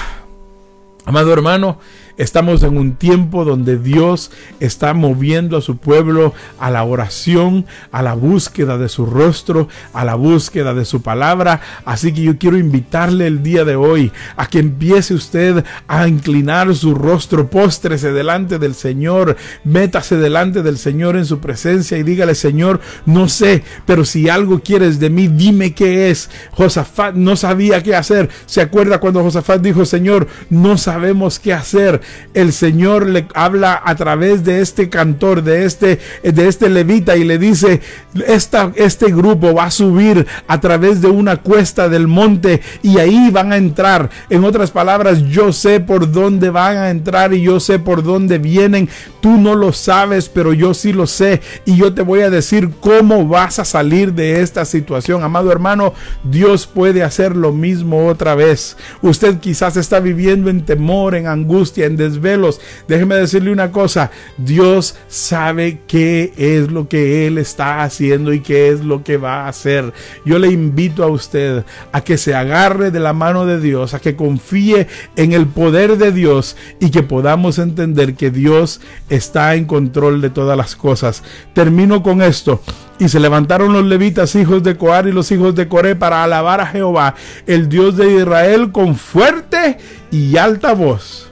[1.04, 1.78] Amado hermano,
[2.18, 8.02] Estamos en un tiempo donde Dios está moviendo a su pueblo a la oración, a
[8.02, 11.60] la búsqueda de su rostro, a la búsqueda de su palabra.
[11.84, 16.74] Así que yo quiero invitarle el día de hoy a que empiece usted a inclinar
[16.74, 22.34] su rostro, póstrese delante del Señor, métase delante del Señor en su presencia y dígale,
[22.34, 26.30] Señor, no sé, pero si algo quieres de mí, dime qué es.
[26.50, 28.28] Josafat no sabía qué hacer.
[28.46, 32.00] ¿Se acuerda cuando Josafat dijo, Señor, no sabemos qué hacer?
[32.34, 37.24] El Señor le habla a través de este cantor, de este, de este levita y
[37.24, 37.80] le dice,
[38.26, 43.30] esta, este grupo va a subir a través de una cuesta del monte y ahí
[43.30, 44.10] van a entrar.
[44.30, 48.38] En otras palabras, yo sé por dónde van a entrar y yo sé por dónde
[48.38, 48.88] vienen.
[49.20, 52.70] Tú no lo sabes, pero yo sí lo sé y yo te voy a decir
[52.80, 55.22] cómo vas a salir de esta situación.
[55.22, 55.94] Amado hermano,
[56.24, 58.76] Dios puede hacer lo mismo otra vez.
[59.02, 62.62] Usted quizás está viviendo en temor, en angustia, en desvelos.
[62.88, 68.70] Déjeme decirle una cosa, Dios sabe qué es lo que Él está haciendo y qué
[68.70, 69.92] es lo que va a hacer.
[70.24, 74.00] Yo le invito a usted a que se agarre de la mano de Dios, a
[74.00, 78.80] que confíe en el poder de Dios y que podamos entender que Dios
[79.10, 81.22] está en control de todas las cosas.
[81.52, 82.62] Termino con esto.
[83.00, 86.60] Y se levantaron los levitas, hijos de Coar y los hijos de Coré, para alabar
[86.60, 87.14] a Jehová,
[87.46, 89.78] el Dios de Israel, con fuerte
[90.10, 91.27] y alta voz.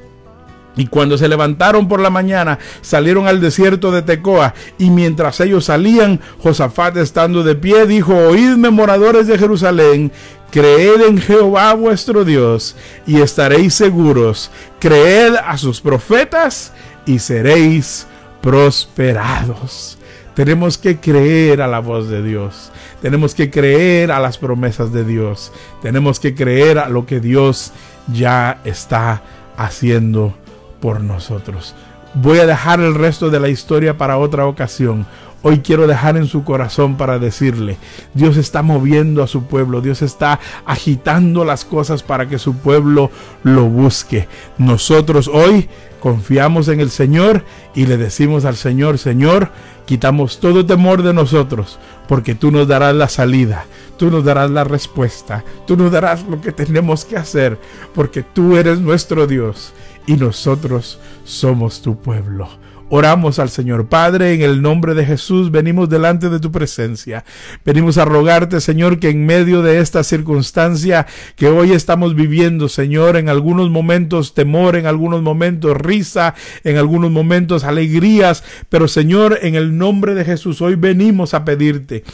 [0.76, 4.54] Y cuando se levantaron por la mañana, salieron al desierto de Tecoa.
[4.78, 10.12] Y mientras ellos salían, Josafat estando de pie, dijo, Oídme, moradores de Jerusalén,
[10.50, 14.50] creed en Jehová vuestro Dios, y estaréis seguros.
[14.78, 16.72] Creed a sus profetas,
[17.06, 18.06] y seréis
[18.42, 19.96] prosperados.
[20.34, 22.70] Tenemos que creer a la voz de Dios.
[23.00, 25.52] Tenemos que creer a las promesas de Dios.
[25.80, 27.72] Tenemos que creer a lo que Dios
[28.12, 29.22] ya está
[29.56, 30.34] haciendo
[30.80, 31.74] por nosotros.
[32.14, 35.06] Voy a dejar el resto de la historia para otra ocasión.
[35.42, 37.76] Hoy quiero dejar en su corazón para decirle,
[38.14, 43.10] Dios está moviendo a su pueblo, Dios está agitando las cosas para que su pueblo
[43.44, 44.28] lo busque.
[44.58, 45.68] Nosotros hoy
[46.00, 49.50] confiamos en el Señor y le decimos al Señor, Señor,
[49.84, 53.66] quitamos todo temor de nosotros, porque tú nos darás la salida,
[53.98, 57.58] tú nos darás la respuesta, tú nos darás lo que tenemos que hacer,
[57.94, 59.72] porque tú eres nuestro Dios
[60.06, 62.48] y nosotros somos tu pueblo.
[62.88, 63.88] Oramos al Señor.
[63.88, 67.24] Padre, en el nombre de Jesús, venimos delante de tu presencia.
[67.64, 73.16] Venimos a rogarte, Señor, que en medio de esta circunstancia que hoy estamos viviendo, Señor,
[73.16, 79.56] en algunos momentos temor, en algunos momentos risa, en algunos momentos alegrías, pero Señor, en
[79.56, 82.04] el nombre de Jesús, hoy venimos a pedirte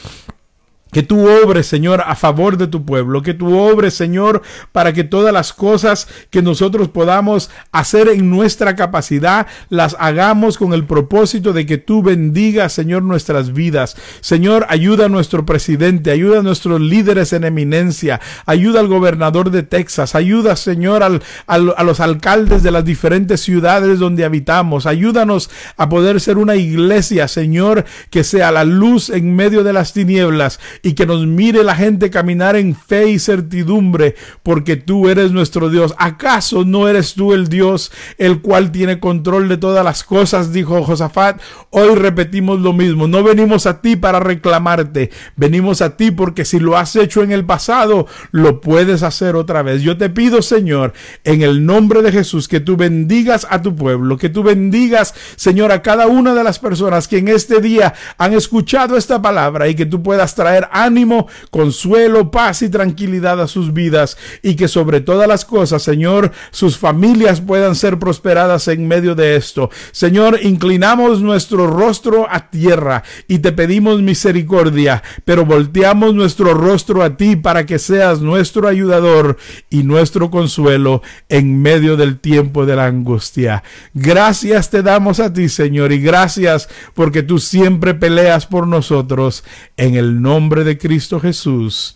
[0.92, 3.22] que tú obres, Señor, a favor de tu pueblo.
[3.22, 8.76] Que tú obres, Señor, para que todas las cosas que nosotros podamos hacer en nuestra
[8.76, 13.96] capacidad, las hagamos con el propósito de que tú bendigas, Señor, nuestras vidas.
[14.20, 19.62] Señor, ayuda a nuestro presidente, ayuda a nuestros líderes en eminencia, ayuda al gobernador de
[19.62, 24.84] Texas, ayuda, Señor, al, a los alcaldes de las diferentes ciudades donde habitamos.
[24.84, 29.94] Ayúdanos a poder ser una iglesia, Señor, que sea la luz en medio de las
[29.94, 35.30] tinieblas y que nos mire la gente caminar en fe y certidumbre, porque tú eres
[35.30, 35.94] nuestro Dios.
[35.96, 40.52] ¿Acaso no eres tú el Dios el cual tiene control de todas las cosas?
[40.52, 41.40] Dijo Josafat.
[41.70, 43.06] Hoy repetimos lo mismo.
[43.06, 47.30] No venimos a ti para reclamarte, venimos a ti porque si lo has hecho en
[47.30, 49.82] el pasado, lo puedes hacer otra vez.
[49.82, 50.92] Yo te pido, Señor,
[51.24, 55.70] en el nombre de Jesús, que tú bendigas a tu pueblo, que tú bendigas, Señor,
[55.70, 59.74] a cada una de las personas que en este día han escuchado esta palabra y
[59.74, 65.00] que tú puedas traer ánimo, consuelo, paz y tranquilidad a sus vidas y que sobre
[65.00, 69.70] todas las cosas, Señor, sus familias puedan ser prosperadas en medio de esto.
[69.92, 77.16] Señor, inclinamos nuestro rostro a tierra y te pedimos misericordia, pero volteamos nuestro rostro a
[77.16, 79.36] ti para que seas nuestro ayudador
[79.70, 83.62] y nuestro consuelo en medio del tiempo de la angustia.
[83.94, 89.44] Gracias te damos a ti, Señor, y gracias porque tú siempre peleas por nosotros
[89.76, 91.92] en el nombre de Cristo Jesús.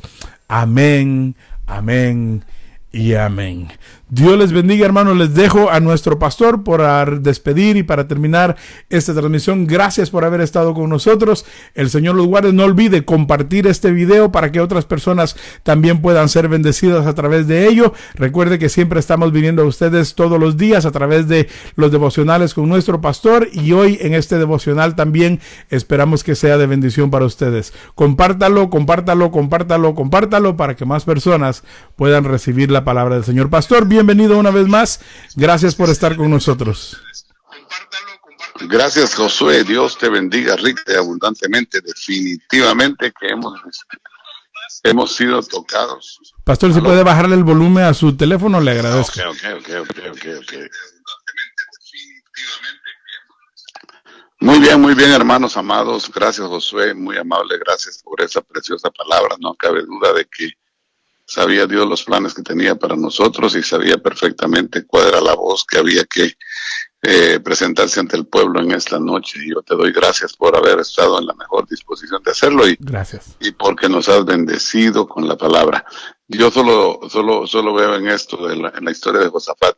[0.49, 1.37] Amén,
[1.67, 2.45] amén
[2.93, 3.69] y amén.
[4.09, 5.17] Dios les bendiga, hermanos.
[5.17, 8.55] Les dejo a nuestro pastor por despedir y para terminar
[8.89, 9.67] esta transmisión.
[9.67, 11.45] Gracias por haber estado con nosotros.
[11.75, 12.53] El Señor los guarde.
[12.53, 17.49] No olvide compartir este video para que otras personas también puedan ser bendecidas a través
[17.49, 17.95] de ello.
[18.15, 22.55] Recuerde que siempre estamos viniendo a ustedes todos los días a través de los devocionales
[22.55, 27.25] con nuestro pastor y hoy en este devocional también esperamos que sea de bendición para
[27.25, 27.73] ustedes.
[27.97, 31.65] Compártalo, compártalo, compártalo, compártalo para que más personas
[31.97, 33.51] puedan recibir la palabra del Señor.
[33.51, 35.01] Pastor, bienvenido una vez más.
[35.37, 37.01] Gracias por estar con nosotros.
[38.69, 39.65] Gracias, Josué.
[39.65, 41.81] Dios te bendiga rica y abundantemente.
[41.81, 43.59] Definitivamente que hemos,
[44.83, 46.21] hemos sido tocados.
[46.45, 49.19] Pastor, si puede bajarle el volumen a su teléfono, le agradezco.
[54.41, 56.11] Muy bien, muy bien, hermanos amados.
[56.15, 56.93] Gracias, Josué.
[56.93, 57.59] Muy amable.
[57.59, 59.37] Gracias por esa preciosa palabra.
[59.41, 60.51] No cabe duda de que
[61.27, 65.65] sabía Dios los planes que tenía para nosotros y sabía perfectamente cuál era la voz
[65.65, 66.37] que había que
[67.03, 69.41] eh, presentarse ante el pueblo en esta noche.
[69.45, 72.77] Y yo te doy gracias por haber estado en la mejor disposición de hacerlo y,
[72.79, 73.37] gracias.
[73.41, 75.85] y porque nos has bendecido con la palabra.
[76.29, 79.77] Yo solo, solo, solo veo en esto, en la historia de Josafat,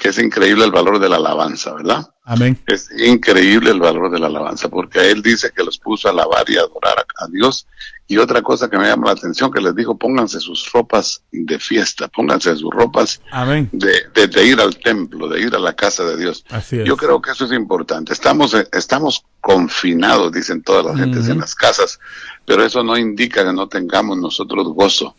[0.00, 2.08] que es increíble el valor de la alabanza, ¿verdad?
[2.24, 2.58] Amén.
[2.66, 6.48] Es increíble el valor de la alabanza, porque él dice que los puso a alabar
[6.48, 7.66] y adorar a, Dios.
[8.06, 11.58] Y otra cosa que me llama la atención, que les dijo, pónganse sus ropas de
[11.58, 13.20] fiesta, pónganse sus ropas
[13.72, 16.46] De, de, ir al templo, de ir a la casa de Dios.
[16.48, 16.86] Así es.
[16.86, 18.14] Yo creo que eso es importante.
[18.14, 22.00] Estamos, estamos confinados, dicen todas las gentes en las casas,
[22.46, 25.14] pero eso no indica que no tengamos nosotros gozo.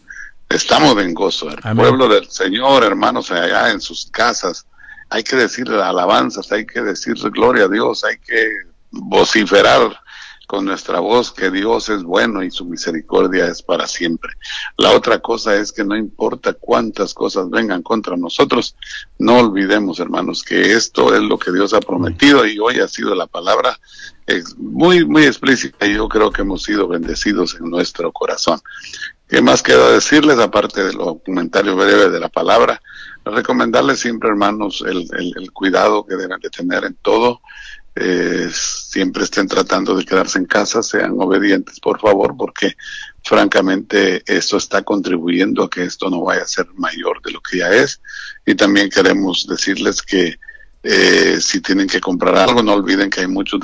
[0.50, 1.50] Estamos en gozo.
[1.50, 4.66] El pueblo del Señor, hermanos, allá en sus casas,
[5.12, 8.50] hay que decir alabanzas, hay que decir gloria a Dios, hay que
[8.92, 10.00] vociferar
[10.48, 14.32] con nuestra voz que Dios es bueno y su misericordia es para siempre.
[14.78, 18.76] La otra cosa es que no importa cuántas cosas vengan contra nosotros,
[19.18, 23.14] no olvidemos, hermanos, que esto es lo que Dios ha prometido y hoy ha sido
[23.14, 23.80] la palabra
[24.58, 28.62] muy, muy explícita y yo creo que hemos sido bendecidos en nuestro corazón.
[29.28, 32.82] ¿Qué más queda decirles aparte del comentario breve de la palabra?
[33.26, 37.42] Recomendarles siempre, hermanos, el, el, cuidado que deben de tener en todo.
[37.94, 42.78] Eh, siempre estén tratando de quedarse en casa, sean obedientes, por favor, porque
[43.24, 47.60] francamente esto está contribuyendo a que esto no vaya a ser mayor de lo que
[47.60, 48.02] ya es.
[48.46, 50.40] Y también queremos decirles que
[50.84, 53.60] eh, si tienen que comprar algo, no olviden que hay muchos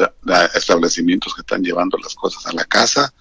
[0.53, 3.13] establecimientos que están llevando las cosas a la casa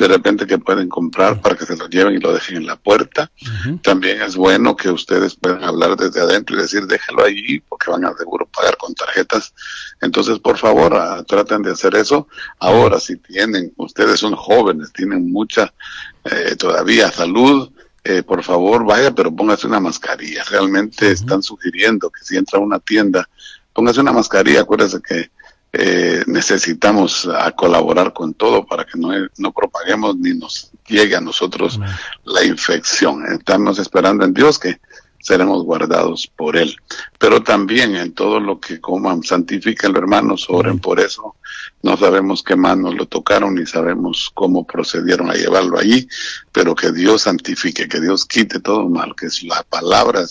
[0.00, 2.76] de repente que pueden comprar para que se lo lleven y lo dejen en la
[2.76, 3.30] puerta.
[3.82, 8.06] También es bueno que ustedes puedan hablar desde adentro y decir déjalo allí porque van
[8.06, 9.52] a seguro pagar con tarjetas.
[10.00, 12.28] Entonces, por favor, ah, traten de hacer eso.
[12.58, 15.74] Ahora, si tienen, ustedes son jóvenes, tienen mucha
[16.24, 17.70] eh, todavía salud,
[18.02, 20.44] eh, por favor vaya, pero póngase una mascarilla.
[20.44, 23.28] Realmente están sugiriendo que si entra a una tienda,
[23.74, 24.62] póngase una mascarilla.
[24.62, 25.30] Acuérdese que
[25.72, 31.20] eh, necesitamos a colaborar con todo para que no, no propaguemos ni nos llegue a
[31.20, 31.78] nosotros
[32.24, 33.24] la infección.
[33.32, 34.80] Estamos esperando en Dios que
[35.20, 36.74] seremos guardados por Él.
[37.18, 41.36] Pero también en todo lo que coman, santifiquen hermanos, oren por eso.
[41.82, 46.08] No sabemos qué manos lo tocaron ni sabemos cómo procedieron a llevarlo allí,
[46.52, 50.24] pero que Dios santifique, que Dios quite todo mal, que es la palabra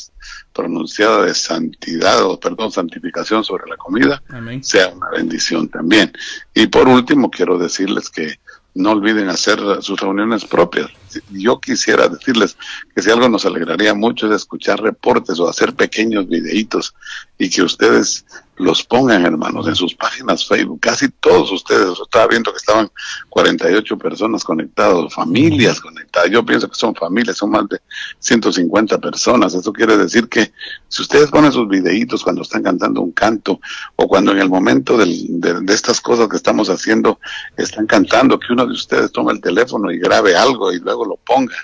[0.59, 4.21] pronunciada de santidad o perdón, santificación sobre la comida
[4.61, 6.11] sea una bendición también.
[6.53, 8.39] Y por último, quiero decirles que
[8.75, 10.89] no olviden hacer sus reuniones propias.
[11.31, 12.57] Yo quisiera decirles
[12.93, 16.93] que si algo nos alegraría mucho es escuchar reportes o hacer pequeños videitos
[17.37, 18.25] y que ustedes
[18.59, 20.81] los pongan, hermanos, en sus páginas Facebook.
[20.81, 22.91] Casi todos ustedes, estaba viendo que estaban
[23.29, 26.29] 48 personas conectadas, familias conectadas.
[26.29, 27.79] Yo pienso que son familias, son más de
[28.19, 29.53] 150 personas.
[29.53, 30.51] Eso quiere decir que
[30.89, 33.61] si ustedes ponen sus videitos cuando están cantando un canto
[33.95, 37.19] o cuando en el momento de, de, estas cosas que estamos haciendo
[37.55, 41.15] están cantando, que uno de ustedes tome el teléfono y grabe algo y luego lo
[41.15, 41.55] ponga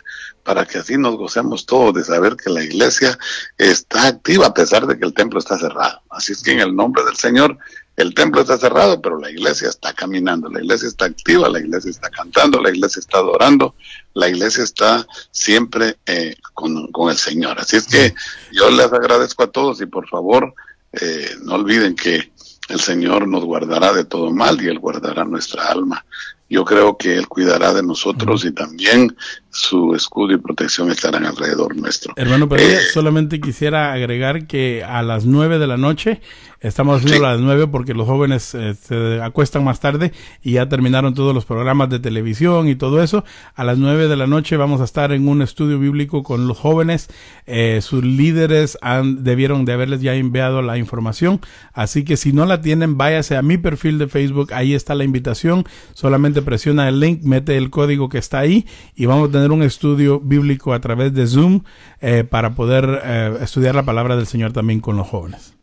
[0.45, 3.17] para que así nos gocemos todos de saber que la iglesia
[3.57, 6.01] está activa a pesar de que el templo está cerrado.
[6.11, 7.57] Así es que en el nombre del Señor,
[7.97, 11.89] el templo está cerrado, pero la iglesia está caminando, la iglesia está activa, la iglesia
[11.89, 13.73] está cantando, la iglesia está adorando,
[14.13, 17.59] la iglesia está siempre eh, con, el Señor.
[17.59, 18.13] Así es que
[18.51, 20.53] yo les agradezco a todos y por favor
[20.93, 22.31] eh, no olviden que
[22.69, 26.05] el Señor nos guardará de todo mal y Él guardará nuestra alma
[26.49, 29.15] yo creo que Él cuidará de nosotros y también
[29.49, 32.13] su escudo y protección estarán alrededor nuestro.
[32.17, 36.21] Hermano, pero eh, solamente quisiera agregar que a las nueve de la noche
[36.65, 40.11] Estamos haciendo a las nueve porque los jóvenes eh, se acuestan más tarde
[40.41, 43.23] y ya terminaron todos los programas de televisión y todo eso.
[43.53, 46.57] A las nueve de la noche vamos a estar en un estudio bíblico con los
[46.57, 47.07] jóvenes.
[47.45, 51.39] Eh, sus líderes han, debieron de haberles ya enviado la información.
[51.71, 54.51] Así que si no la tienen, váyase a mi perfil de Facebook.
[54.51, 55.65] Ahí está la invitación.
[55.93, 59.61] Solamente presiona el link, mete el código que está ahí y vamos a tener un
[59.61, 61.61] estudio bíblico a través de Zoom
[62.01, 65.54] eh, para poder estudiar la palabra del Señor también con los jóvenes.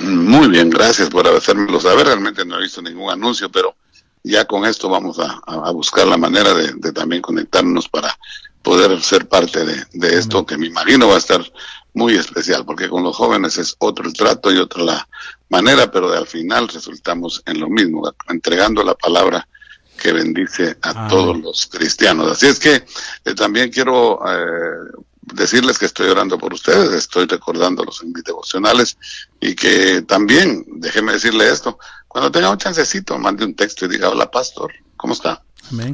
[0.00, 2.06] Muy bien, gracias por hacérmelo saber.
[2.06, 3.76] Realmente no he visto ningún anuncio, pero
[4.24, 8.16] ya con esto vamos a, buscar la manera de, también conectarnos para
[8.62, 11.44] poder ser parte de, esto que me imagino va a estar
[11.94, 15.08] muy especial, porque con los jóvenes es otro el trato y otra la
[15.50, 19.46] manera, pero al final resultamos en lo mismo, entregando la palabra
[20.00, 22.32] que bendice a todos los cristianos.
[22.32, 22.84] Así es que
[23.24, 24.90] eh, también quiero eh,
[25.22, 28.98] decirles que estoy orando por ustedes, estoy recordándolos en mis devocionales
[29.40, 34.08] y que también, déjeme decirle esto, cuando tenga un chancecito, mande un texto y diga,
[34.10, 35.42] hola pastor, ¿cómo está?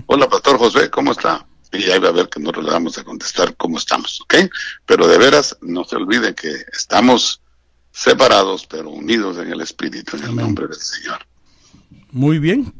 [0.07, 1.47] Hola pastor José, ¿cómo está?
[1.73, 4.35] Y ahí va a ver que nosotros le vamos a contestar cómo estamos, ¿ok?
[4.87, 7.43] Pero de veras, no se olviden que estamos
[7.93, 11.27] separados, pero unidos en el Espíritu, en el nombre del Señor.
[12.11, 12.73] Muy bien,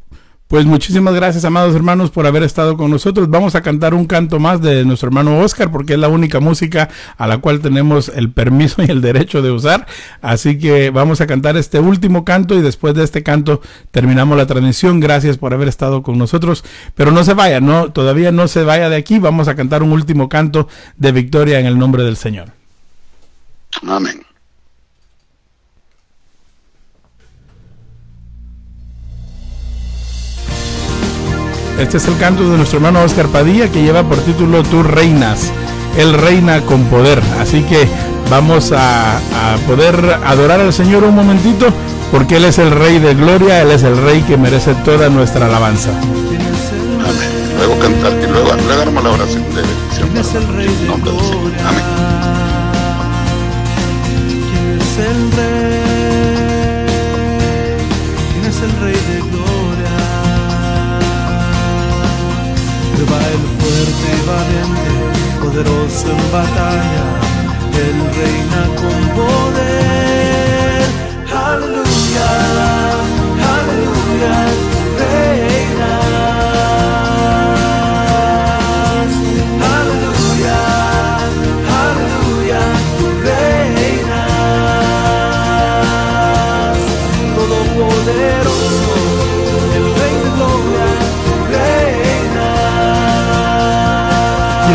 [0.49, 3.29] pues muchísimas gracias, amados hermanos, por haber estado con nosotros.
[3.29, 6.89] Vamos a cantar un canto más de nuestro hermano Oscar, porque es la única música
[7.19, 9.87] a la cual tenemos el permiso y el derecho de usar.
[10.23, 14.47] Así que vamos a cantar este último canto y después de este canto terminamos la
[14.47, 15.01] transmisión.
[15.01, 16.65] Gracias por haber estado con nosotros.
[16.95, 19.19] Pero no se vaya, no, todavía no se vaya de aquí.
[19.19, 22.53] Vamos a cantar un último canto de victoria en el nombre del Señor.
[23.87, 24.23] Amén.
[31.79, 35.53] Este es el canto de nuestro hermano Oscar Padilla que lleva por título Tú reinas.
[35.97, 37.23] Él reina con poder.
[37.41, 37.87] Así que
[38.29, 39.21] vamos a,
[39.67, 41.67] poder adorar al Señor un momentito
[42.11, 45.47] porque Él es el Rey de Gloria, Él es el Rey que merece toda nuestra
[45.47, 45.91] alabanza.
[45.91, 47.31] Amén.
[47.57, 50.17] Luego cantar y luego, luego la oración de bendición.
[50.17, 51.69] es el Rey de Gloria?
[51.69, 51.85] Amén.
[54.51, 55.88] ¿Quién es el Rey?
[64.29, 64.93] Valiente,
[65.41, 67.05] poderoso en batalla,
[67.85, 70.83] él reina con poder.
[71.47, 72.29] Aleluya,
[73.55, 74.35] aleluya,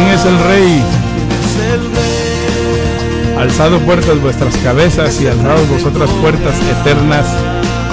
[0.04, 0.84] ¿Quién es el rey?
[3.40, 7.26] Alzado puertas vuestras cabezas y alzados vosotras puertas eternas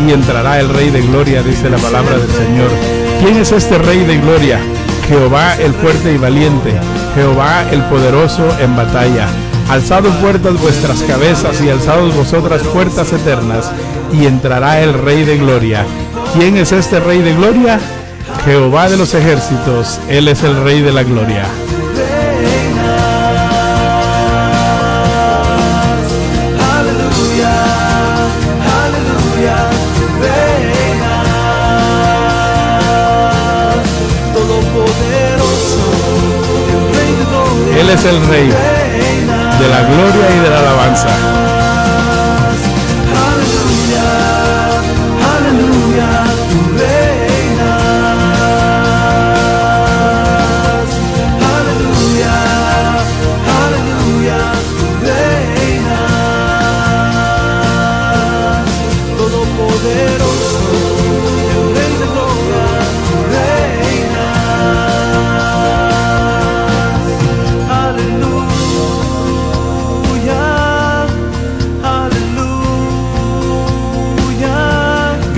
[0.05, 2.69] y entrará el rey de gloria, dice la palabra del Señor.
[3.23, 4.59] ¿Quién es este rey de gloria?
[5.07, 6.73] Jehová el fuerte y valiente,
[7.15, 9.29] Jehová el poderoso en batalla.
[9.69, 13.71] Alzado puertas vuestras cabezas y alzados vosotras puertas eternas,
[14.13, 15.87] y entrará el Rey de Gloria.
[16.37, 17.79] ¿Quién es este Rey de Gloria?
[18.45, 21.45] Jehová de los ejércitos, Él es el Rey de la Gloria.
[38.01, 41.50] Es el Rey de la gloria y de la alabanza.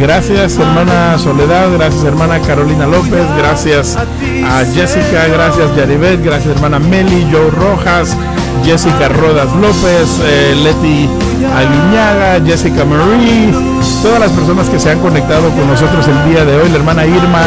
[0.02, 7.24] Gracias hermana Soledad, gracias hermana Carolina López, gracias a Jessica, gracias Yaribet, gracias hermana Meli,
[7.30, 8.16] Joe Rojas,
[8.64, 11.08] Jessica Rodas López, eh, Leti
[11.54, 13.54] Aguiñaga, Jessica Marie,
[14.02, 17.06] todas las personas que se han conectado con nosotros el día de hoy, la hermana
[17.06, 17.42] Irma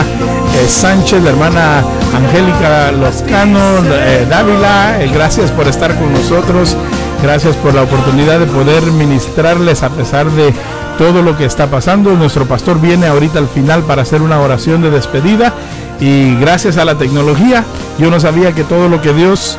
[0.55, 1.83] eh, Sánchez, la hermana
[2.15, 6.77] Angélica Loscano, eh, Dávila, gracias por estar con nosotros,
[7.21, 10.53] gracias por la oportunidad de poder ministrarles a pesar de
[10.97, 12.11] todo lo que está pasando.
[12.13, 15.53] Nuestro pastor viene ahorita al final para hacer una oración de despedida
[15.99, 17.63] y gracias a la tecnología
[17.97, 19.57] yo no sabía que todo lo que Dios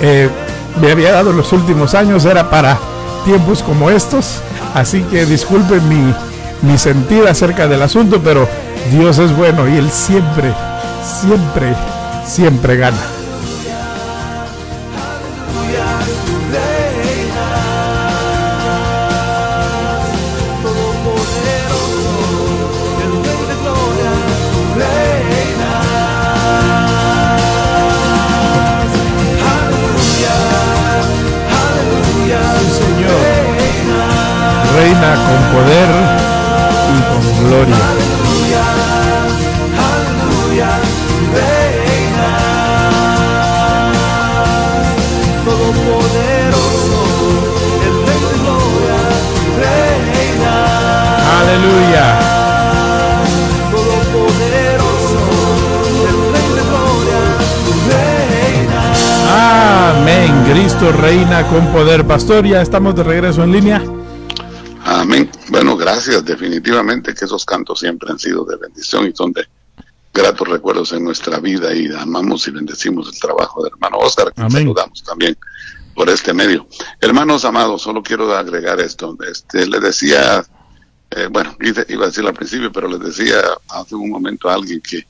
[0.00, 0.28] eh,
[0.80, 2.78] me había dado en los últimos años era para
[3.24, 4.40] tiempos como estos.
[4.74, 6.14] Así que disculpen mi,
[6.62, 8.48] mi sentir acerca del asunto, pero
[8.90, 10.52] Dios es bueno y Él siempre,
[11.02, 11.74] siempre,
[12.26, 13.19] siempre gana.
[34.90, 35.90] Reina con poder
[36.90, 37.76] y con gloria.
[39.86, 40.70] Aleluya,
[41.34, 42.30] reina,
[45.44, 46.98] todopoderoso,
[47.86, 48.98] el rey de gloria,
[49.62, 50.54] reina.
[51.40, 52.06] Aleluya.
[53.70, 55.22] Todopoderoso,
[56.08, 57.20] el rey de gloria,
[57.90, 58.80] reina.
[59.90, 60.30] Amén.
[60.52, 62.04] Cristo reina con poder.
[62.04, 63.80] Pastor, ya estamos de regreso en línea.
[65.10, 65.28] Amén.
[65.48, 66.24] Bueno, gracias.
[66.24, 69.44] Definitivamente que esos cantos siempre han sido de bendición y son de
[70.14, 74.48] gratos recuerdos en nuestra vida y amamos y bendecimos el trabajo de hermano Oscar, que
[74.48, 75.36] saludamos también
[75.96, 76.64] por este medio.
[77.00, 79.18] Hermanos amados, solo quiero agregar esto.
[79.28, 80.44] Este, le decía,
[81.10, 83.40] eh, bueno, iba a decir al principio, pero le decía
[83.70, 85.04] hace un momento a alguien que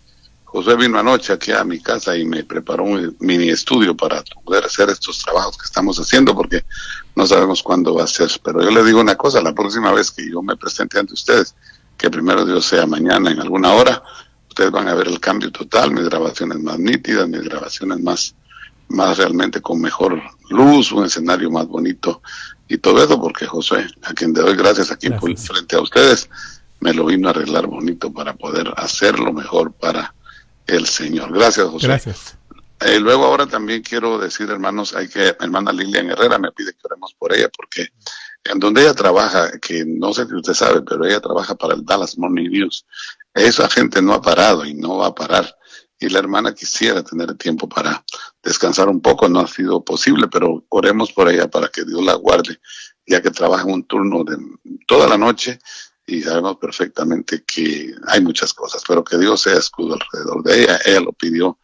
[0.45, 4.65] José vino anoche aquí a mi casa y me preparó un mini estudio para poder
[4.65, 6.65] hacer estos trabajos que estamos haciendo porque
[7.15, 8.31] no sabemos cuándo va a ser.
[8.43, 11.55] Pero yo le digo una cosa, la próxima vez que yo me presente ante ustedes,
[11.97, 14.03] que primero Dios sea mañana en alguna hora,
[14.49, 18.35] ustedes van a ver el cambio total, mis grabaciones más nítidas, mis grabaciones más,
[18.89, 22.23] más realmente con mejor luz, un escenario más bonito
[22.69, 26.31] y todo eso porque José, a quien le doy gracias aquí frente a ustedes,
[26.81, 30.15] me lo vino a arreglar bonito para poder hacerlo mejor para
[30.67, 31.33] el Señor.
[31.33, 31.87] Gracias, José.
[31.87, 32.40] Gracias.
[32.81, 36.81] Eh, luego ahora también quiero decir, hermanos, hay que, hermana Lilian Herrera me pide que
[36.85, 37.89] oremos por ella, porque
[38.45, 41.85] en donde ella trabaja, que no sé si usted sabe, pero ella trabaja para el
[41.85, 42.87] Dallas Morning News,
[43.35, 45.55] esa gente no ha parado y no va a parar.
[45.99, 48.03] Y la hermana quisiera tener tiempo para
[48.43, 52.15] descansar un poco, no ha sido posible, pero oremos por ella para que Dios la
[52.15, 52.59] guarde,
[53.07, 54.39] ya que trabaja un turno de
[54.87, 55.59] toda la noche
[56.07, 60.81] y sabemos perfectamente que hay muchas cosas, pero que Dios sea escudo alrededor de ella.
[60.87, 61.59] Ella lo pidió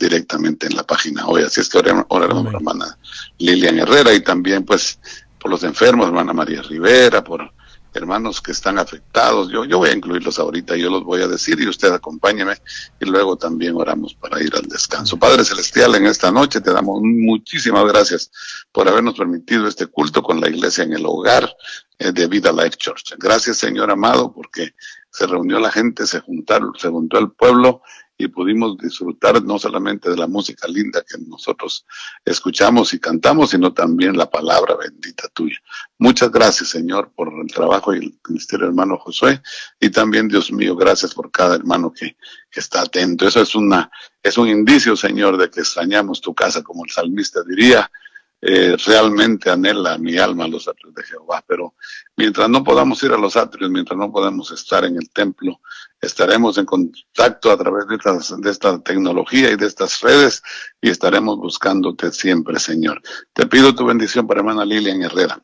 [0.00, 1.42] directamente en la página hoy.
[1.42, 2.98] Así es que oremos, por hermana
[3.38, 4.98] Lilian Herrera y también pues
[5.38, 7.52] por los enfermos, hermana María Rivera, por
[7.92, 9.50] hermanos que están afectados.
[9.50, 12.54] Yo, yo voy a incluirlos ahorita, yo los voy a decir y usted acompáñeme
[13.00, 15.18] y luego también oramos para ir al descanso.
[15.18, 18.30] Padre Celestial, en esta noche te damos muchísimas gracias
[18.72, 21.50] por habernos permitido este culto con la iglesia en el hogar
[21.98, 23.14] eh, de Vida Life Church.
[23.18, 24.74] Gracias, Señor amado, porque
[25.10, 27.82] se reunió la gente, se juntaron, se juntó el pueblo
[28.20, 31.86] y pudimos disfrutar no solamente de la música linda que nosotros
[32.22, 35.56] escuchamos y cantamos, sino también la palabra bendita tuya.
[35.96, 39.40] Muchas gracias, Señor, por el trabajo y el ministerio hermano Josué,
[39.80, 42.18] y también, Dios mío, gracias por cada hermano que,
[42.50, 43.26] que está atento.
[43.26, 43.90] Eso es una,
[44.22, 47.90] es un indicio, Señor, de que extrañamos tu casa, como el salmista diría,
[48.42, 51.74] eh, realmente anhela mi alma los atrios de Jehová, pero
[52.20, 55.58] mientras no podamos ir a los atrios, mientras no podamos estar en el templo,
[55.98, 60.42] estaremos en contacto a través de, esta tecnología y de estas redes
[60.82, 63.00] y estaremos buscándote siempre, Señor.
[63.32, 65.42] Te pido tu bendición para hermana Lilian Herrera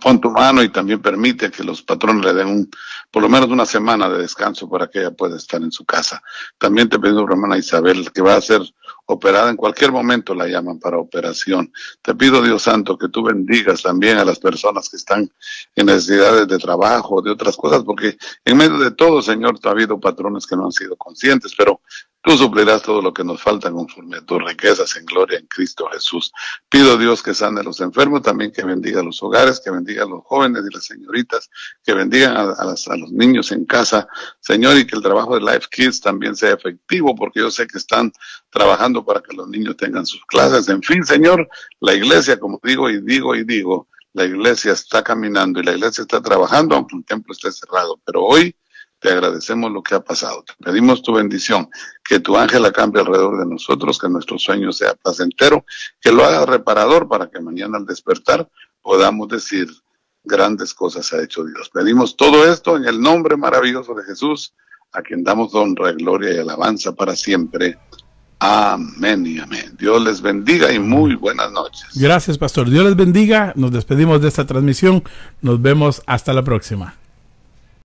[0.00, 2.70] pon tu mano y también permite que los patrones le den un,
[3.10, 6.22] por lo menos una semana de descanso para que ella pueda estar en su casa.
[6.58, 8.62] También te pido, hermana Isabel, que va a ser
[9.06, 11.72] operada en cualquier momento, la llaman para operación.
[12.00, 15.30] Te pido, Dios Santo, que tú bendigas también a las personas que están
[15.76, 20.00] en necesidades de trabajo, de otras cosas, porque en medio de todo, Señor, ha habido
[20.00, 21.80] patrones que no han sido conscientes, pero
[22.22, 25.88] Tú suplirás todo lo que nos falta conforme a tus riquezas en gloria en Cristo
[25.92, 26.32] Jesús.
[26.68, 30.04] Pido Dios que sane a los enfermos, también que bendiga a los hogares, que bendiga
[30.04, 31.50] a los jóvenes y las señoritas,
[31.82, 34.06] que bendigan a, los niños en casa,
[34.38, 37.78] Señor, y que el trabajo de Life Kids también sea efectivo, porque yo sé que
[37.78, 38.12] están
[38.50, 40.68] trabajando para que los niños tengan sus clases.
[40.68, 41.48] En fin, Señor,
[41.80, 46.02] la iglesia, como digo y digo y digo, la iglesia está caminando y la iglesia
[46.02, 48.54] está trabajando, aunque un templo esté cerrado, pero hoy
[49.02, 50.44] te agradecemos lo que ha pasado.
[50.44, 51.68] Te pedimos tu bendición,
[52.04, 55.64] que tu ángel acampe alrededor de nosotros, que nuestro sueño sea placentero,
[56.00, 58.48] que lo haga reparador para que mañana al despertar
[58.80, 59.68] podamos decir
[60.22, 61.68] grandes cosas ha hecho Dios.
[61.70, 64.54] Pedimos todo esto en el nombre maravilloso de Jesús,
[64.92, 67.78] a quien damos honra, gloria y alabanza para siempre.
[68.38, 69.76] Amén y amén.
[69.78, 71.88] Dios les bendiga y muy buenas noches.
[71.94, 72.70] Gracias, pastor.
[72.70, 73.52] Dios les bendiga.
[73.56, 75.02] Nos despedimos de esta transmisión.
[75.40, 77.01] Nos vemos hasta la próxima.